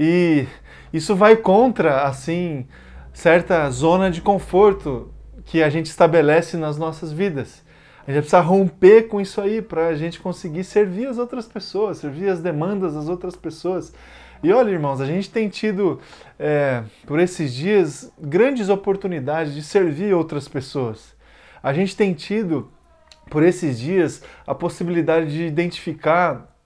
[0.00, 0.46] E
[0.92, 2.68] isso vai contra assim
[3.12, 5.12] certa zona de conforto
[5.44, 7.64] que a gente estabelece nas nossas vidas.
[8.06, 11.98] A gente precisa romper com isso aí para a gente conseguir servir as outras pessoas,
[11.98, 13.92] servir as demandas das outras pessoas.
[14.40, 16.00] E olha, irmãos, a gente tem tido
[16.38, 21.16] é, por esses dias grandes oportunidades de servir outras pessoas.
[21.60, 22.70] A gente tem tido
[23.28, 26.56] por esses dias a possibilidade de identificar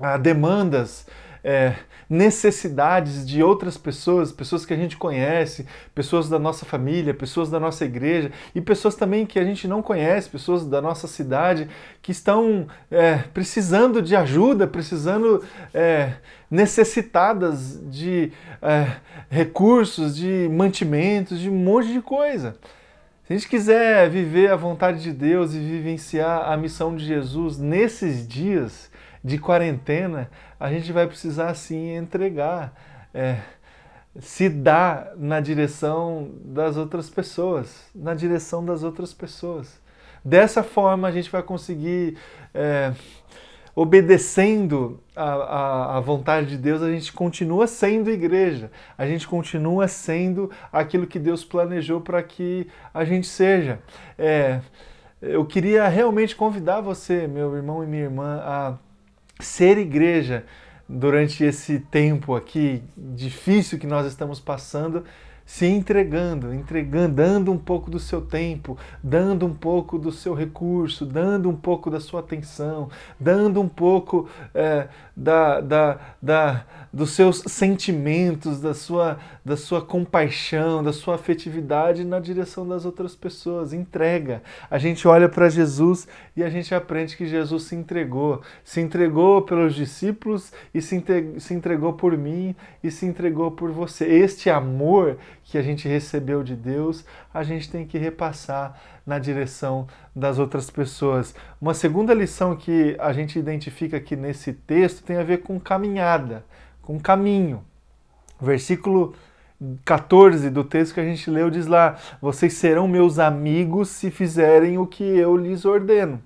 [0.00, 1.04] ah, demandas
[1.42, 1.74] é,
[2.08, 7.58] necessidades de outras pessoas, pessoas que a gente conhece, pessoas da nossa família, pessoas da
[7.58, 11.68] nossa igreja e pessoas também que a gente não conhece, pessoas da nossa cidade
[12.00, 15.44] que estão é, precisando de ajuda, precisando,
[15.74, 16.14] é,
[16.50, 18.32] necessitadas de
[18.62, 18.92] é,
[19.28, 22.56] recursos, de mantimentos, de um monte de coisa.
[23.26, 27.58] Se a gente quiser viver a vontade de Deus e vivenciar a missão de Jesus
[27.58, 28.88] nesses dias,
[29.26, 32.72] de quarentena, a gente vai precisar sim entregar,
[33.12, 33.38] é,
[34.20, 39.80] se dar na direção das outras pessoas, na direção das outras pessoas.
[40.24, 42.16] Dessa forma a gente vai conseguir,
[42.54, 42.92] é,
[43.74, 51.04] obedecendo a, vontade de Deus, a gente continua sendo igreja, a gente continua sendo aquilo
[51.04, 53.80] que Deus planejou para que a gente seja.
[54.16, 54.60] É,
[55.20, 58.85] eu queria realmente convidar você, meu irmão e minha irmã, a
[59.40, 60.44] ser igreja
[60.88, 65.04] durante esse tempo aqui difícil que nós estamos passando,
[65.44, 71.06] se entregando, entregando, dando um pouco do seu tempo, dando um pouco do seu recurso,
[71.06, 76.66] dando um pouco da sua atenção, dando um pouco é, da, da, da,
[76.96, 83.14] dos seus sentimentos, da sua, da sua compaixão, da sua afetividade na direção das outras
[83.14, 83.74] pessoas.
[83.74, 84.42] Entrega.
[84.70, 88.40] A gente olha para Jesus e a gente aprende que Jesus se entregou.
[88.64, 90.96] Se entregou pelos discípulos e se
[91.50, 94.06] entregou por mim e se entregou por você.
[94.06, 99.86] Este amor que a gente recebeu de Deus, a gente tem que repassar na direção
[100.14, 101.34] das outras pessoas.
[101.60, 106.42] Uma segunda lição que a gente identifica aqui nesse texto tem a ver com caminhada,
[106.86, 107.62] com caminho.
[108.40, 109.14] Versículo
[109.84, 114.78] 14 do texto que a gente leu diz lá: Vocês serão meus amigos se fizerem
[114.78, 116.22] o que eu lhes ordeno.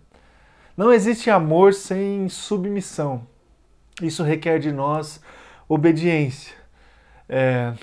[0.77, 3.27] Não existe amor sem submissão.
[4.01, 5.21] Isso requer de nós
[5.69, 6.55] obediência.
[7.29, 7.75] É,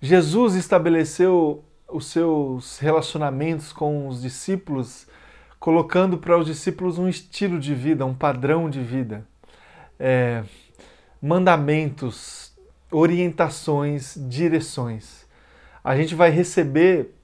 [0.00, 5.06] Jesus estabeleceu os seus relacionamentos com os discípulos,
[5.60, 9.26] colocando para os discípulos um estilo de vida, um padrão de vida,
[9.98, 10.42] é,
[11.22, 12.52] mandamentos,
[12.90, 15.24] orientações, direções.
[15.84, 17.14] A gente vai receber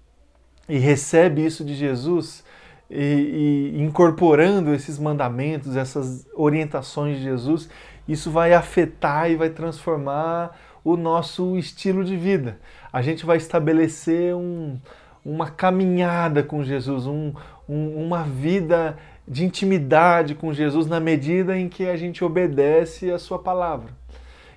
[0.69, 2.45] e recebe isso de Jesus
[2.89, 7.69] e, e, incorporando esses mandamentos, essas orientações de Jesus,
[8.07, 12.59] isso vai afetar e vai transformar o nosso estilo de vida.
[12.93, 14.79] A gente vai estabelecer um,
[15.25, 17.33] uma caminhada com Jesus, um,
[17.69, 18.97] um, uma vida
[19.29, 23.91] de intimidade com Jesus na medida em que a gente obedece a Sua palavra.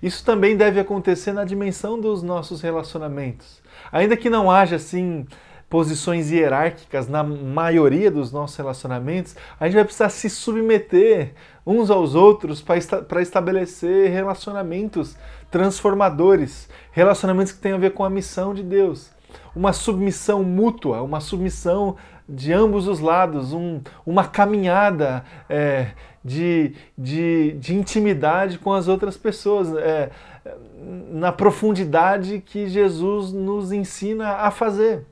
[0.02, 3.62] Isso também deve acontecer na dimensão dos nossos relacionamentos.
[3.92, 5.28] Ainda que não haja assim
[5.70, 11.34] posições hierárquicas na maioria dos nossos relacionamentos, a gente vai precisar se submeter
[11.66, 15.16] uns aos outros para estabelecer relacionamentos
[15.50, 19.12] transformadores, relacionamentos que têm a ver com a missão de Deus.
[19.56, 21.96] Uma submissão mútua, uma submissão
[22.32, 25.88] de ambos os lados, um, uma caminhada é,
[26.24, 30.10] de, de, de, intimidade com as outras pessoas, é,
[31.12, 35.06] na profundidade que Jesus nos ensina a fazer.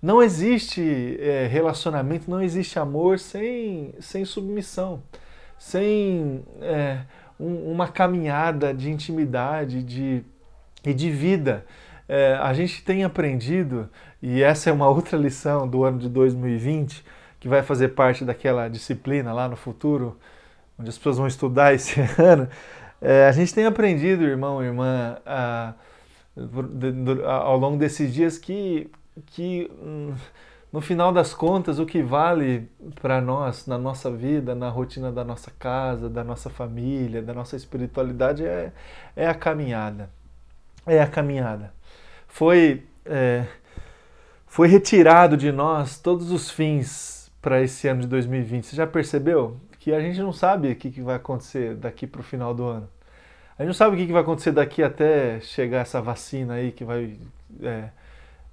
[0.00, 5.02] Não existe é, relacionamento, não existe amor sem, sem submissão,
[5.58, 7.00] sem é,
[7.40, 10.22] um, uma caminhada de intimidade de,
[10.84, 11.64] e de vida.
[12.08, 13.88] É, a gente tem aprendido,
[14.22, 17.04] e essa é uma outra lição do ano de 2020,
[17.40, 20.16] que vai fazer parte daquela disciplina lá no futuro,
[20.78, 22.48] onde as pessoas vão estudar esse ano.
[23.00, 25.74] É, a gente tem aprendido, irmão, irmã, a,
[27.26, 28.88] a, ao longo desses dias que,
[29.26, 30.14] que hum,
[30.72, 32.70] no final das contas, o que vale
[33.00, 37.56] para nós, na nossa vida, na rotina da nossa casa, da nossa família, da nossa
[37.56, 38.72] espiritualidade, é,
[39.14, 40.08] é a caminhada.
[40.86, 41.74] É a caminhada.
[42.26, 43.44] Foi, é,
[44.52, 48.66] foi retirado de nós todos os fins para esse ano de 2020.
[48.66, 52.22] Você já percebeu que a gente não sabe o que, vai acontecer daqui para o
[52.22, 52.86] final do ano?
[53.58, 56.84] A gente não sabe o que, vai acontecer daqui até chegar essa vacina aí que
[56.84, 57.16] vai.
[57.62, 57.88] É,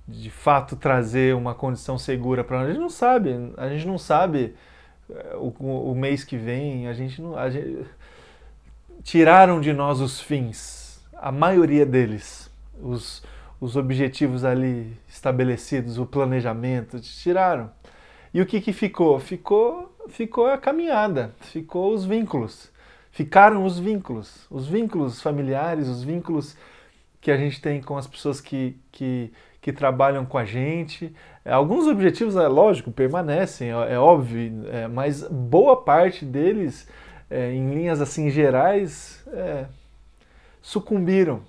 [0.07, 2.67] de fato trazer uma condição segura para nós.
[2.67, 4.55] A gente não sabe, a gente não sabe
[5.09, 5.49] eh, o,
[5.91, 7.37] o mês que vem, a gente não.
[7.37, 7.85] A gente,
[9.03, 12.49] tiraram de nós os fins, a maioria deles,
[12.81, 13.21] os,
[13.59, 17.69] os objetivos ali estabelecidos, o planejamento, tiraram.
[18.33, 19.19] E o que, que ficou?
[19.19, 22.71] Ficou ficou a caminhada, ficou os vínculos.
[23.11, 26.55] Ficaram os vínculos, os vínculos familiares, os vínculos
[27.21, 29.31] que a gente tem com as pessoas que, que
[29.61, 31.13] que trabalham com a gente.
[31.45, 36.87] Alguns objetivos, é lógico, permanecem, é, é óbvio, é, mas boa parte deles,
[37.29, 39.65] é, em linhas assim gerais, é,
[40.61, 41.41] sucumbiram.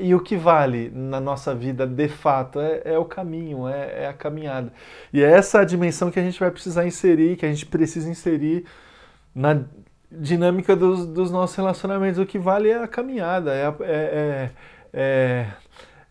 [0.00, 4.12] E o que vale na nossa vida, de fato, é, é o caminho, é, a
[4.12, 4.72] caminhada.
[5.12, 8.08] E é essa a dimensão que a gente vai precisar inserir, que a gente precisa
[8.08, 8.64] inserir
[9.34, 9.62] na
[10.10, 12.18] dinâmica dos, dos nossos relacionamentos.
[12.18, 14.50] O que vale é a caminhada, é,
[14.92, 15.46] é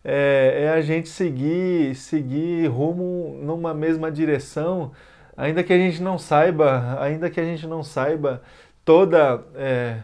[0.04, 4.92] é, é a gente seguir, seguir rumo numa mesma direção,
[5.36, 8.42] ainda que a gente não saiba, ainda que a gente não saiba
[8.84, 10.02] toda é,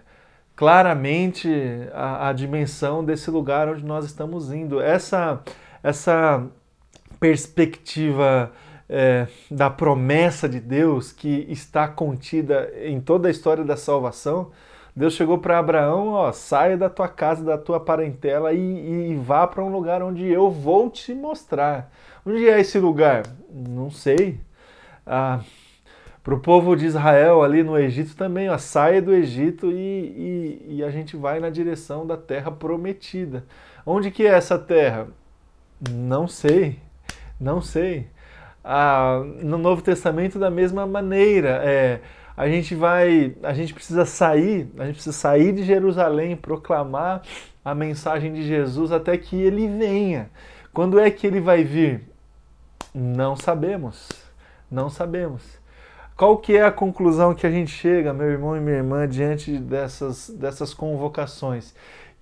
[0.56, 1.48] claramente
[1.92, 4.80] a, a, dimensão desse lugar onde nós estamos indo.
[4.80, 5.40] Essa,
[5.82, 6.44] essa
[7.20, 8.50] perspectiva
[8.88, 14.50] é, da promessa de Deus que está contida em toda a história da salvação
[14.96, 19.46] Deus chegou para Abraão, ó, saia da tua casa, da tua parentela e, e vá
[19.46, 21.92] para um lugar onde eu vou te mostrar.
[22.24, 23.24] Onde é esse lugar?
[23.50, 24.40] Não sei.
[25.06, 25.40] Ah,
[26.26, 30.66] para o povo de Israel ali no Egito também, ó, saia do Egito e, e,
[30.78, 33.44] e a gente vai na direção da terra prometida.
[33.86, 35.06] Onde que é essa terra?
[35.88, 36.80] Não sei,
[37.38, 38.08] não sei.
[38.64, 41.60] Ah, no Novo Testamento da mesma maneira.
[41.62, 42.00] É,
[42.36, 47.22] a gente vai, a gente precisa sair, a gente precisa sair de Jerusalém, proclamar
[47.64, 50.28] a mensagem de Jesus até que ele venha.
[50.74, 52.02] Quando é que ele vai vir?
[52.92, 54.08] Não sabemos.
[54.68, 55.55] Não sabemos.
[56.16, 59.58] Qual que é a conclusão que a gente chega, meu irmão e minha irmã, diante
[59.58, 61.74] dessas, dessas convocações?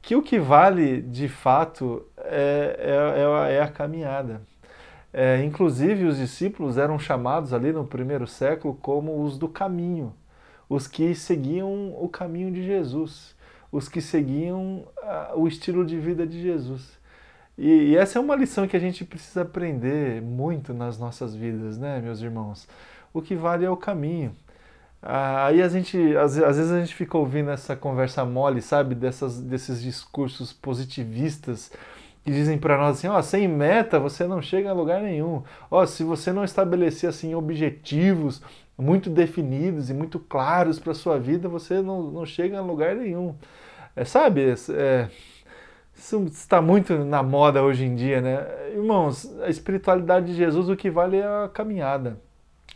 [0.03, 4.41] Que o que vale de fato é, é, é, é a caminhada.
[5.13, 10.13] É, inclusive, os discípulos eram chamados ali no primeiro século como os do caminho,
[10.69, 13.37] os que seguiam o caminho de Jesus,
[13.71, 16.99] os que seguiam uh, o estilo de vida de Jesus.
[17.57, 21.79] E, e, essa é uma lição que a gente precisa aprender muito nas nossas vidas,
[21.79, 22.67] né, meus irmãos?
[23.15, 24.37] O que vale é o caminho.
[25.01, 28.95] Ah, aí a gente, às, às, vezes a gente fica ouvindo essa conversa mole, sabe,
[28.95, 31.71] Dessas, desses discursos positivistas
[32.25, 35.43] que dizem para nós assim, ó, sem meta você não chega a lugar nenhum.
[35.71, 38.43] Ó, se você não estabelecer assim objetivos
[38.79, 43.35] muito definidos e muito claros para sua vida, você não, não chega a lugar nenhum.
[43.95, 45.09] É, sabe, é,
[45.95, 48.47] isso está muito na moda hoje em dia, né?
[48.75, 52.19] Irmãos, a espiritualidade de Jesus, o que vale é a caminhada.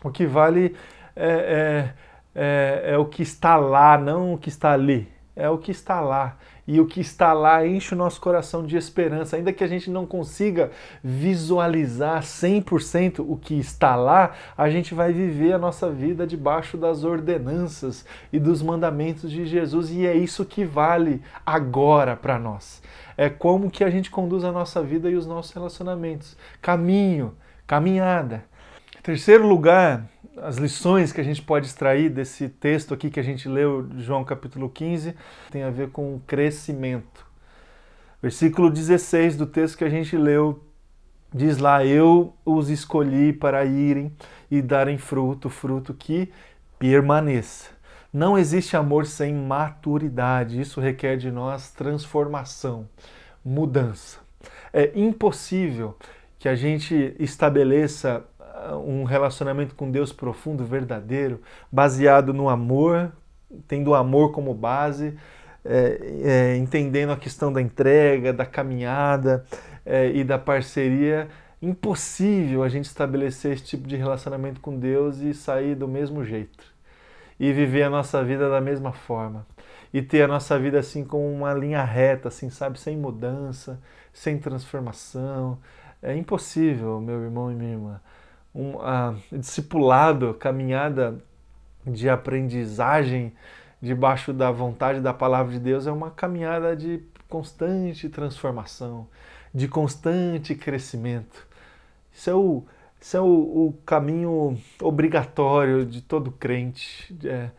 [0.03, 0.76] O que vale
[1.14, 1.94] é, é,
[2.34, 5.09] é, é o que está lá, não o que está ali.
[5.34, 6.36] É o que está lá
[6.68, 9.90] e o que está lá enche o nosso coração de esperança, ainda que a gente
[9.90, 10.70] não consiga
[11.03, 17.05] visualizar 100% o que está lá, a gente vai viver a nossa vida debaixo das
[17.05, 22.82] ordenanças e dos mandamentos de Jesus e é isso que vale agora para nós.
[23.16, 26.36] É como que a gente conduz a nossa vida e os nossos relacionamentos.
[26.61, 27.34] Caminho,
[27.66, 28.44] caminhada.
[29.09, 30.06] Terceiro lugar,
[30.36, 34.22] as lições que a gente pode extrair desse texto aqui que a gente leu, João
[34.22, 35.14] capítulo 15,
[35.50, 37.26] tem a ver com crescimento.
[38.20, 40.62] Versículo 16 do texto que a gente leu
[41.32, 44.12] diz lá: Eu os escolhi para irem
[44.50, 46.30] e darem fruto, fruto que
[46.78, 47.70] permaneça.
[48.12, 52.86] Não existe amor sem maturidade, isso requer de nós transformação,
[53.42, 54.18] mudança.
[54.70, 55.96] É impossível
[56.38, 58.22] que a gente estabeleça
[58.84, 61.40] um relacionamento com Deus profundo, verdadeiro,
[61.70, 63.12] baseado no amor,
[63.66, 65.16] tendo o amor como base,
[65.64, 69.44] é, é, entendendo a questão da entrega, da caminhada
[69.84, 71.28] é, e da parceria.
[71.61, 76.64] Impossível a gente estabelecer esse tipo de relacionamento com Deus e sair do mesmo jeito
[77.38, 79.46] e viver a nossa vida da mesma forma.
[79.92, 83.80] e ter a nossa vida assim com uma linha reta, assim, sabe, sem mudança,
[84.12, 85.59] sem transformação.
[86.02, 88.00] É impossível, meu irmão e minha irmã.
[88.59, 91.16] Um a, discipulado, caminhada
[91.86, 93.32] de aprendizagem
[93.80, 99.06] debaixo da vontade da palavra de Deus é uma caminhada de constante transformação,
[99.54, 101.46] de constante crescimento.
[102.12, 102.64] Isso é o,
[103.00, 107.16] isso é o, o caminho obrigatório de todo crente.
[107.24, 107.50] É,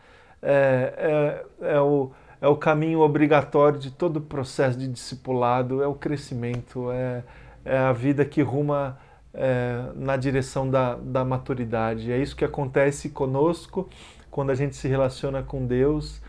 [0.42, 2.10] é, é, é, o,
[2.42, 7.22] é o caminho obrigatório de todo processo de discipulado, é o crescimento, é,
[7.64, 8.98] é a vida que ruma
[9.34, 12.12] é, na direção da, da maturidade.
[12.12, 13.88] É isso que acontece conosco
[14.30, 16.20] quando a gente se relaciona com Deus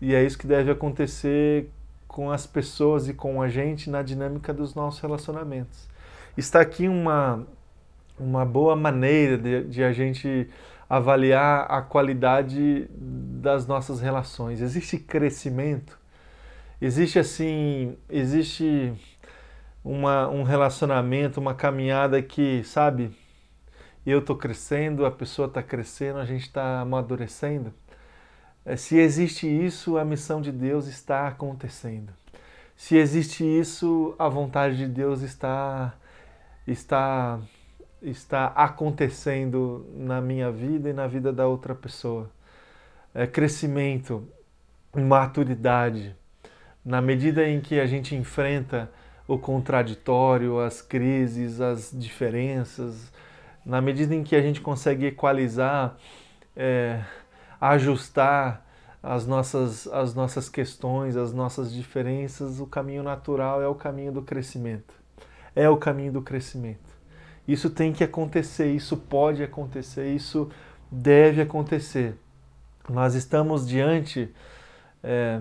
[0.00, 1.70] e é isso que deve acontecer
[2.06, 5.88] com as pessoas e com a gente na dinâmica dos nossos relacionamentos.
[6.36, 7.46] Está aqui uma,
[8.18, 10.48] uma boa maneira de, de a gente
[10.88, 14.60] avaliar a qualidade das nossas relações.
[14.60, 15.98] Existe crescimento,
[16.80, 18.92] existe assim, existe
[19.86, 23.16] uma, um relacionamento, uma caminhada que, sabe,
[24.04, 27.72] eu estou crescendo, a pessoa está crescendo, a gente está amadurecendo.
[28.64, 32.12] É, se existe isso, a missão de Deus está acontecendo.
[32.74, 35.94] Se existe isso, a vontade de Deus está
[36.66, 37.38] está
[38.02, 42.28] está acontecendo na minha vida e na vida da outra pessoa.
[43.14, 44.28] É crescimento,
[44.94, 46.14] maturidade.
[46.84, 48.90] Na medida em que a gente enfrenta
[49.26, 53.12] o contraditório, as crises, as diferenças,
[53.64, 55.96] na medida em que a gente consegue equalizar,
[56.54, 57.02] é,
[57.60, 58.64] ajustar
[59.02, 64.22] as nossas, as nossas questões, as nossas diferenças, o caminho natural é o caminho do
[64.22, 64.94] crescimento.
[65.54, 66.96] É o caminho do crescimento.
[67.46, 70.50] Isso tem que acontecer, isso pode acontecer, isso
[70.90, 72.16] deve acontecer.
[72.88, 74.32] Nós estamos diante,
[75.02, 75.40] é,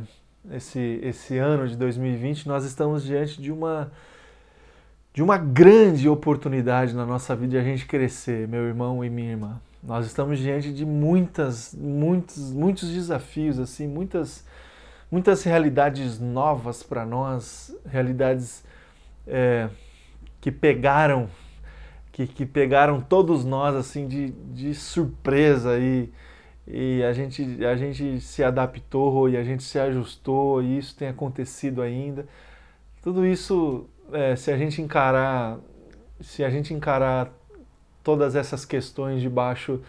[0.51, 3.91] esse, esse ano de 2020, nós estamos diante de uma,
[5.13, 9.31] de uma grande oportunidade na nossa vida de a gente crescer, meu irmão e minha
[9.31, 9.61] irmã.
[9.83, 14.45] Nós estamos diante de muitas, muitos, muitos desafios, assim, muitas,
[15.11, 18.63] muitas realidades novas para nós, realidades
[19.27, 19.69] é,
[20.41, 21.29] que pegaram
[22.11, 26.09] que, que pegaram todos nós assim de, de surpresa e,
[26.67, 31.07] e a, gente, a gente se adaptou e a gente se ajustou e isso tem
[31.07, 32.25] acontecido ainda.
[33.01, 35.59] Tudo isso, é, se a gente encarar,
[36.19, 37.31] se a gente encarar
[38.03, 39.81] todas essas questões debaixo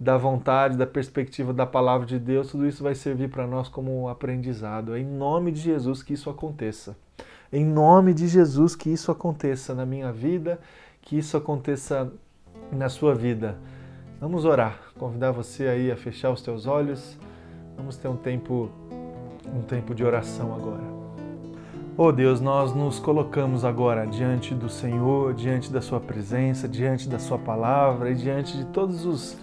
[0.00, 4.08] da vontade, da perspectiva da palavra de Deus, tudo isso vai servir para nós como
[4.08, 4.94] aprendizado.
[4.94, 6.96] É em nome de Jesus que isso aconteça.
[7.52, 10.58] Em nome de Jesus que isso aconteça na minha vida
[11.02, 12.10] que isso aconteça
[12.70, 13.58] na sua vida.
[14.22, 17.18] Vamos orar, convidar você aí a fechar os teus olhos.
[17.76, 18.70] Vamos ter um tempo
[19.52, 20.84] um tempo de oração agora.
[21.98, 27.18] Oh Deus, nós nos colocamos agora diante do Senhor, diante da Sua presença, diante da
[27.18, 29.36] Sua palavra e diante de todos os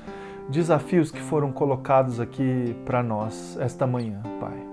[0.47, 4.63] desafios que foram colocados aqui para nós esta manhã, Pai.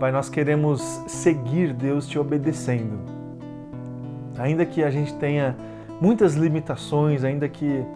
[0.00, 2.98] Pai, nós queremos seguir Deus te obedecendo.
[4.36, 5.56] Ainda que a gente tenha
[6.00, 7.86] muitas limitações, ainda que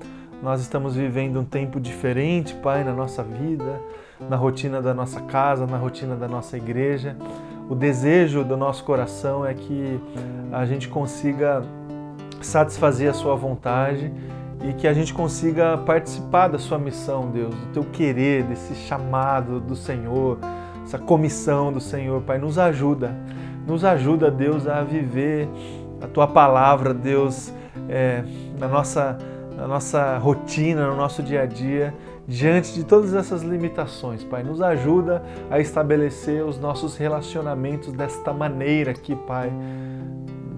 [0.42, 3.80] nós estamos vivendo um tempo diferente, Pai, na nossa vida,
[4.28, 7.16] na rotina da nossa casa, na rotina da nossa igreja.
[7.68, 10.00] O desejo do nosso coração é que
[10.50, 11.62] a gente consiga
[12.40, 14.10] satisfazer a Sua vontade
[14.62, 19.60] e que a gente consiga participar da Sua missão, Deus, do Teu querer, desse chamado
[19.60, 20.38] do Senhor,
[20.82, 22.38] essa comissão do Senhor, Pai.
[22.38, 23.14] Nos ajuda,
[23.66, 25.48] nos ajuda, Deus, a viver
[26.00, 27.52] a Tua palavra, Deus
[27.88, 28.24] é,
[28.58, 29.18] na, nossa,
[29.60, 31.92] na nossa rotina, no nosso dia a dia,
[32.26, 34.42] diante de todas essas limitações, Pai.
[34.42, 39.52] Nos ajuda a estabelecer os nossos relacionamentos desta maneira aqui, Pai.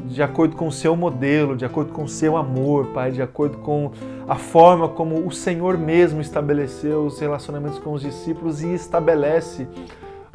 [0.04, 3.58] De acordo com o seu modelo, de acordo com o seu amor, Pai, de acordo
[3.58, 3.90] com
[4.28, 9.66] a forma como o Senhor mesmo estabeleceu os relacionamentos com os discípulos e estabelece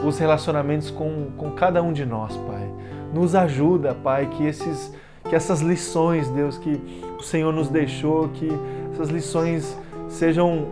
[0.03, 2.70] os relacionamentos com, com cada um de nós, Pai.
[3.13, 4.93] Nos ajuda, Pai, que esses
[5.30, 6.80] que essas lições, Deus, que
[7.19, 8.49] o Senhor nos deixou, que
[8.93, 9.78] essas lições
[10.09, 10.67] sejam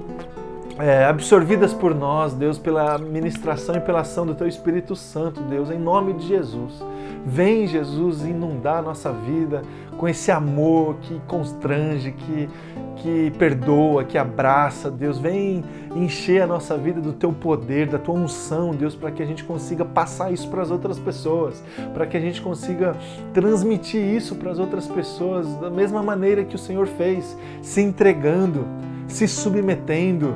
[0.78, 5.72] é, absorvidas por nós, Deus, pela ministração e pela ação do Teu Espírito Santo, Deus,
[5.72, 6.84] em nome de Jesus.
[7.26, 9.62] Vem, Jesus, inundar a nossa vida
[9.98, 12.50] com esse amor que constrange, que,
[12.98, 15.18] que perdoa, que abraça, Deus.
[15.18, 15.64] Vem
[15.96, 19.44] encher a nossa vida do teu poder, da tua unção, Deus, para que a gente
[19.44, 21.64] consiga passar isso para as outras pessoas,
[21.94, 22.96] para que a gente consiga
[23.34, 28.68] transmitir isso para as outras pessoas da mesma maneira que o Senhor fez, se entregando,
[29.08, 30.36] se submetendo,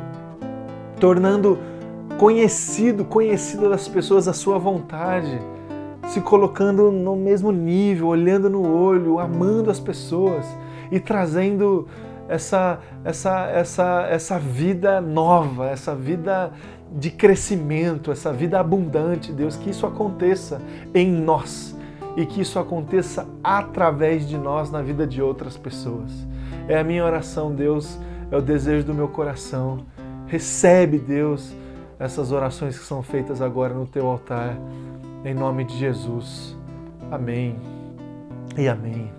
[0.99, 1.57] tornando
[2.17, 5.39] conhecido, conhecida das pessoas a sua vontade,
[6.07, 10.45] se colocando no mesmo nível, olhando no olho, amando as pessoas
[10.91, 11.87] e trazendo
[12.27, 16.51] essa, essa, essa, essa vida nova, essa vida
[16.91, 20.61] de crescimento, essa vida abundante, Deus, que isso aconteça
[20.93, 21.77] em nós
[22.17, 26.11] e que isso aconteça através de nós na vida de outras pessoas.
[26.67, 27.99] É a minha oração, Deus,
[28.31, 29.85] é o desejo do meu coração.
[30.29, 31.53] Recebe, Deus,
[31.97, 34.55] essas orações que são feitas agora no teu altar,
[35.25, 36.55] em nome de Jesus.
[37.11, 37.55] Amém
[38.55, 39.18] e amém.